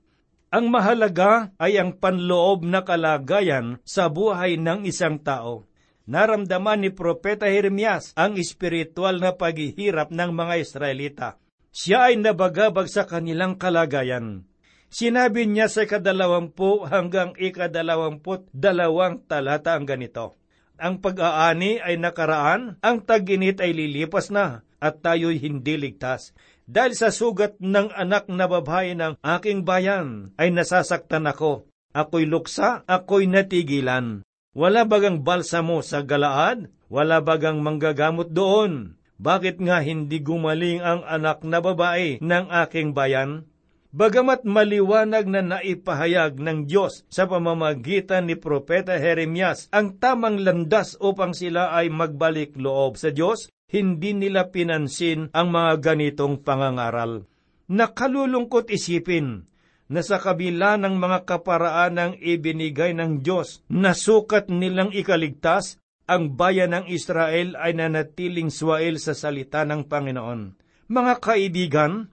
Ang 0.53 0.69
mahalaga 0.69 1.49
ay 1.57 1.81
ang 1.81 1.97
panloob 1.97 2.69
na 2.69 2.85
kalagayan 2.85 3.81
sa 3.89 4.13
buhay 4.13 4.61
ng 4.61 4.85
isang 4.85 5.17
tao. 5.17 5.70
Naramdaman 6.09 6.85
ni 6.85 6.91
Propeta 6.93 7.51
Jeremias 7.51 8.17
ang 8.17 8.41
espiritual 8.41 9.21
na 9.21 9.37
paghihirap 9.37 10.09
ng 10.09 10.31
mga 10.33 10.55
Israelita. 10.61 11.29
Siya 11.71 12.11
ay 12.11 12.19
nabagabag 12.19 12.91
sa 12.91 13.07
kanilang 13.07 13.61
kalagayan. 13.61 14.49
Sinabi 14.91 15.47
niya 15.47 15.71
sa 15.71 15.87
ikadalawampu 15.87 16.83
hanggang 16.91 17.31
ikadalawamput 17.39 18.51
dalawang 18.51 19.23
talata 19.23 19.79
ang 19.79 19.87
ganito. 19.87 20.35
Ang 20.81 20.99
pag-aani 20.99 21.79
ay 21.79 21.95
nakaraan, 22.01 22.81
ang 22.83 23.05
taginit 23.07 23.63
ay 23.63 23.71
lilipas 23.71 24.33
na, 24.35 24.67
at 24.81 25.05
tayo'y 25.05 25.39
hindi 25.39 25.77
ligtas. 25.79 26.33
Dahil 26.67 26.99
sa 26.99 27.15
sugat 27.15 27.61
ng 27.61 27.93
anak 27.95 28.27
na 28.33 28.49
babae 28.49 28.97
ng 28.97 29.21
aking 29.21 29.63
bayan, 29.63 30.35
ay 30.41 30.51
nasasaktan 30.51 31.29
ako. 31.29 31.69
Ako'y 31.95 32.27
luksa, 32.27 32.83
ako'y 32.89 33.29
natigilan. 33.31 34.27
Wala 34.51 34.83
bagang 34.83 35.23
balsamo 35.23 35.79
sa 35.79 36.03
galaad? 36.03 36.75
Wala 36.91 37.23
bagang 37.23 37.63
manggagamot 37.63 38.35
doon? 38.35 38.99
Bakit 39.23 39.63
nga 39.63 39.79
hindi 39.79 40.19
gumaling 40.19 40.83
ang 40.83 41.07
anak 41.07 41.47
na 41.47 41.63
babae 41.63 42.19
ng 42.19 42.51
aking 42.67 42.91
bayan? 42.91 43.47
Bagamat 43.95 44.43
maliwanag 44.43 45.31
na 45.31 45.43
naipahayag 45.43 46.43
ng 46.43 46.67
Diyos 46.67 47.07
sa 47.07 47.31
pamamagitan 47.31 48.27
ni 48.27 48.35
Propeta 48.35 48.99
Jeremias 48.99 49.71
ang 49.71 49.99
tamang 49.99 50.43
landas 50.43 50.99
upang 50.99 51.31
sila 51.31 51.71
ay 51.71 51.91
magbalik 51.91 52.59
loob 52.59 52.99
sa 52.99 53.15
Diyos, 53.15 53.51
hindi 53.71 54.19
nila 54.19 54.51
pinansin 54.51 55.31
ang 55.31 55.55
mga 55.55 55.79
ganitong 55.79 56.43
pangangaral. 56.43 57.27
Nakalulungkot 57.71 58.67
isipin 58.67 59.50
na 59.91 60.07
sa 60.07 60.23
kabila 60.23 60.79
ng 60.79 60.95
mga 60.95 61.27
kaparaan 61.27 61.99
ng 61.99 62.13
ibinigay 62.23 62.95
ng 62.95 63.27
Diyos, 63.27 63.67
nasukat 63.67 64.47
nilang 64.47 64.95
ikaligtas, 64.95 65.83
ang 66.07 66.39
bayan 66.39 66.75
ng 66.75 66.87
Israel 66.87 67.59
ay 67.59 67.75
nanatiling 67.75 68.55
swail 68.55 69.03
sa 69.03 69.19
salita 69.19 69.67
ng 69.67 69.91
Panginoon. 69.91 70.55
Mga 70.91 71.15
kaibigan, 71.19 72.11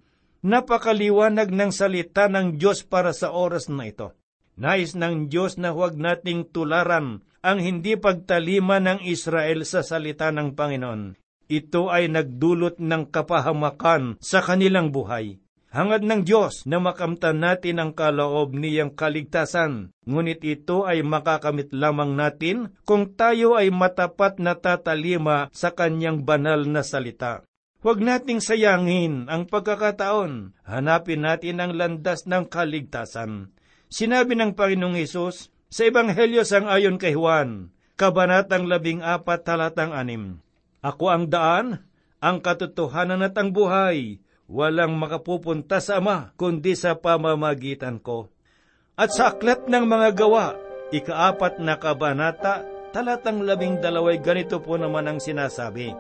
Napakaliwanag 0.48 1.50
ng 1.50 1.72
salita 1.74 2.30
ng 2.30 2.62
Diyos 2.62 2.86
para 2.86 3.10
sa 3.12 3.34
oras 3.34 3.68
na 3.74 3.90
ito. 3.90 4.14
Nais 4.56 4.94
ng 4.94 5.28
Diyos 5.28 5.58
na 5.58 5.74
huwag 5.74 5.98
nating 5.98 6.54
tularan 6.54 7.26
ang 7.42 7.58
hindi 7.60 7.98
pagtalima 7.98 8.80
ng 8.80 9.04
Israel 9.06 9.66
sa 9.66 9.82
salita 9.82 10.30
ng 10.32 10.54
Panginoon. 10.56 11.20
Ito 11.52 11.90
ay 11.90 12.08
nagdulot 12.12 12.80
ng 12.80 13.12
kapahamakan 13.12 14.24
sa 14.24 14.40
kanilang 14.40 14.96
buhay. 14.96 15.42
Hangad 15.68 16.08
ng 16.08 16.24
Diyos 16.24 16.64
na 16.64 16.80
makamtan 16.80 17.44
natin 17.44 17.84
ang 17.84 17.92
kaloob 17.92 18.56
niyang 18.56 18.96
kaligtasan, 18.96 19.92
ngunit 20.08 20.40
ito 20.48 20.88
ay 20.88 21.04
makakamit 21.04 21.76
lamang 21.76 22.16
natin 22.16 22.72
kung 22.88 23.12
tayo 23.20 23.60
ay 23.60 23.68
matapat 23.68 24.40
na 24.40 24.56
tatalima 24.56 25.52
sa 25.52 25.76
kanyang 25.76 26.24
banal 26.24 26.64
na 26.64 26.88
salita. 26.88 27.44
Huwag 27.84 28.02
nating 28.02 28.42
sayangin 28.42 29.30
ang 29.30 29.46
pagkakataon. 29.46 30.58
Hanapin 30.66 31.22
natin 31.22 31.62
ang 31.62 31.78
landas 31.78 32.26
ng 32.26 32.50
kaligtasan. 32.50 33.54
Sinabi 33.88 34.34
ng 34.34 34.58
Panginoong 34.58 34.98
Hesus 34.98 35.54
sa 35.68 35.86
Ebanghelyo 35.86 36.48
sang 36.48 36.68
ayon 36.68 36.98
kay 36.98 37.14
Juan, 37.14 37.72
Kabanatang 37.98 38.70
labing 38.70 39.02
apat 39.02 39.42
talatang 39.42 39.90
anim. 39.90 40.38
Ako 40.86 41.10
ang 41.10 41.26
daan, 41.34 41.82
ang 42.22 42.46
katotohanan 42.46 43.26
at 43.26 43.34
ang 43.38 43.50
buhay. 43.54 44.22
Walang 44.48 44.96
makapupunta 44.96 45.84
sa 45.84 46.00
Ama, 46.00 46.32
kundi 46.40 46.76
sa 46.80 46.96
pamamagitan 46.96 48.00
ko. 48.00 48.32
At 48.96 49.12
sa 49.12 49.36
aklat 49.36 49.68
ng 49.68 49.86
mga 49.86 50.10
gawa, 50.16 50.56
ikaapat 50.96 51.60
na 51.60 51.76
kabanata, 51.76 52.64
talatang 52.96 53.44
labing 53.44 53.84
dalaway 53.84 54.18
ganito 54.18 54.64
po 54.64 54.80
naman 54.80 55.06
ang 55.06 55.20
sinasabi 55.20 55.92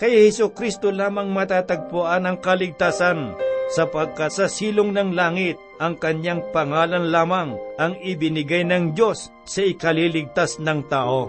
Kay 0.00 0.28
Heso 0.28 0.56
Kristo 0.56 0.88
lamang 0.88 1.28
matatagpuan 1.28 2.24
ang 2.24 2.40
kaligtasan, 2.40 3.36
sapagkat 3.76 4.32
sa 4.32 4.46
silong 4.48 4.96
ng 4.96 5.12
langit, 5.12 5.60
ang 5.76 6.00
kanyang 6.00 6.40
pangalan 6.54 7.12
lamang 7.12 7.60
ang 7.76 7.98
ibinigay 8.00 8.64
ng 8.64 8.96
Diyos 8.96 9.28
sa 9.44 9.60
ikaliligtas 9.60 10.56
ng 10.62 10.80
tao. 10.88 11.28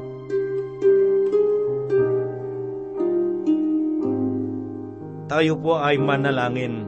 Tayo 5.34 5.58
po 5.58 5.82
ay 5.82 5.98
manalangin. 5.98 6.86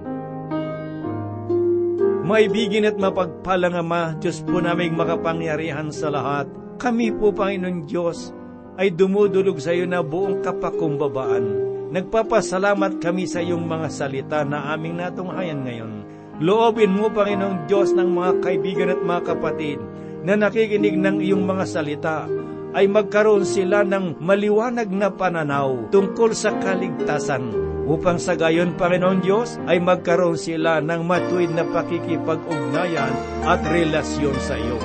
Maibigin 2.30 2.86
at 2.86 2.94
mapagpalang 2.94 3.74
Ama, 3.74 4.22
Diyos 4.22 4.46
po 4.46 4.62
naming 4.62 4.94
makapangyarihan 4.94 5.90
sa 5.90 6.14
lahat. 6.14 6.46
Kami 6.78 7.10
po, 7.18 7.34
Panginoon 7.34 7.90
Diyos, 7.90 8.38
ay 8.78 8.94
dumudulog 8.94 9.58
sa 9.58 9.74
iyo 9.74 9.90
na 9.90 10.06
buong 10.06 10.46
kapakumbabaan. 10.46 11.46
Nagpapasalamat 11.90 13.02
kami 13.02 13.26
sa 13.26 13.42
iyong 13.42 13.66
mga 13.66 13.90
salita 13.90 14.46
na 14.46 14.70
aming 14.78 15.02
natunghayan 15.02 15.66
ngayon. 15.66 15.94
Loobin 16.38 16.94
mo, 16.94 17.10
Panginoong 17.10 17.66
Diyos, 17.66 17.98
ng 17.98 18.14
mga 18.14 18.46
kaibigan 18.46 18.94
at 18.94 19.02
mga 19.02 19.22
kapatid 19.26 19.82
na 20.22 20.38
nakikinig 20.38 21.02
ng 21.02 21.18
iyong 21.18 21.42
mga 21.42 21.66
salita 21.66 22.30
ay 22.78 22.86
magkaroon 22.86 23.42
sila 23.42 23.82
ng 23.82 24.22
maliwanag 24.22 24.94
na 24.94 25.10
pananaw 25.10 25.90
tungkol 25.90 26.38
sa 26.38 26.54
kaligtasan 26.62 27.65
upang 27.86 28.18
sa 28.18 28.34
gayon, 28.34 28.74
Panginoon 28.76 29.22
Diyos, 29.22 29.62
ay 29.70 29.78
magkaroon 29.80 30.36
sila 30.36 30.82
ng 30.82 31.06
matuwid 31.06 31.54
na 31.54 31.64
pakikipag-ugnayan 31.70 33.14
at 33.46 33.62
relasyon 33.66 34.36
sa 34.42 34.58
iyo. 34.58 34.78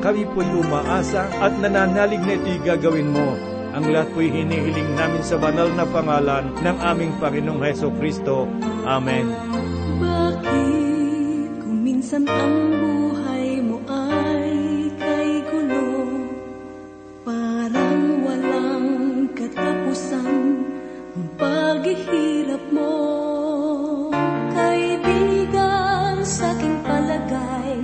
Kami 0.00 0.22
po'y 0.32 0.48
umaasa 0.60 1.26
at 1.42 1.52
nananalig 1.58 2.22
na 2.22 2.38
ito'y 2.38 2.58
gagawin 2.62 3.10
mo. 3.10 3.34
Ang 3.74 3.90
lahat 3.90 4.08
po'y 4.14 4.30
hinihiling 4.30 4.94
namin 4.94 5.24
sa 5.26 5.34
banal 5.34 5.66
na 5.74 5.82
pangalan 5.88 6.46
ng 6.62 6.76
aming 6.78 7.12
Panginoong 7.18 7.62
Heso 7.64 7.90
Kristo. 7.98 8.46
Amen. 8.86 9.34
Bakit 9.98 11.52
kung 11.58 11.78
minsan 11.82 12.22
ang 12.30 12.54
buhay 12.78 13.23
paghihirap 21.44 22.64
mo. 22.72 22.96
Kaibigan 24.56 26.24
sa 26.24 26.56
aking 26.56 26.80
palagay 26.80 27.76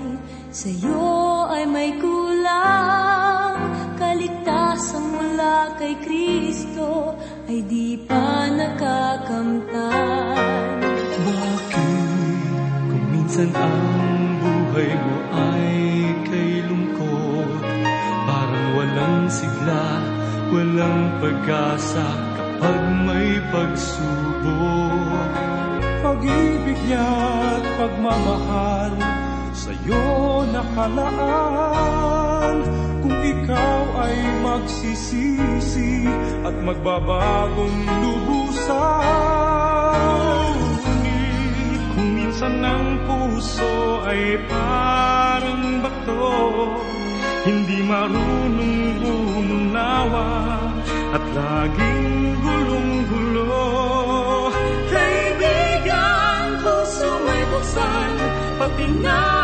Sa'yo 0.49 1.47
ay 1.53 1.69
may 1.69 1.93
kulang. 2.01 3.61
Kaligtasan 4.01 5.05
mula 5.13 5.77
kay 5.77 5.95
Kristo 6.01 7.15
Ay 7.45 7.61
di 7.69 8.01
pa 8.09 8.49
nakakamtan. 8.49 10.41
Bakit 11.21 12.49
kung 12.89 13.07
minsan 13.13 13.53
ang 13.53 14.41
buhay 14.41 14.91
mo 14.97 15.17
ay 15.37 15.77
kay 16.27 16.65
lungkot 16.65 17.61
Parang 18.25 18.69
walang 18.75 19.29
sigla, 19.29 20.01
walang 20.49 21.21
pag-asa 21.21 22.30
kapag 22.61 23.09
may 23.09 23.41
pagsubok 23.49 25.33
pag-ibig 26.05 26.77
niya't 26.85 27.65
pagmamahal 27.81 28.93
sa'yo 29.57 30.45
nakalaan. 30.53 32.61
Kung 33.01 33.17
ikaw 33.17 34.05
ay 34.05 34.45
magsisisi 34.45 36.05
at 36.45 36.53
magbabagong 36.61 37.81
lubusan. 38.05 38.77
Ngunit 40.85 41.81
kung 41.97 42.13
minsan 42.13 42.61
ang 42.61 43.09
puso 43.09 44.05
ay 44.05 44.37
parang 44.53 45.81
bato, 45.81 46.77
hindi 47.49 47.81
marunong 47.89 49.01
umunawa 49.01 50.61
laging 51.35 52.37
gulong-gulo. 52.43 53.71
Kaibigan, 54.91 56.59
puso 56.63 57.11
may 57.27 57.43
buksan, 57.51 58.11
pati 58.59 58.87
na 59.03 59.40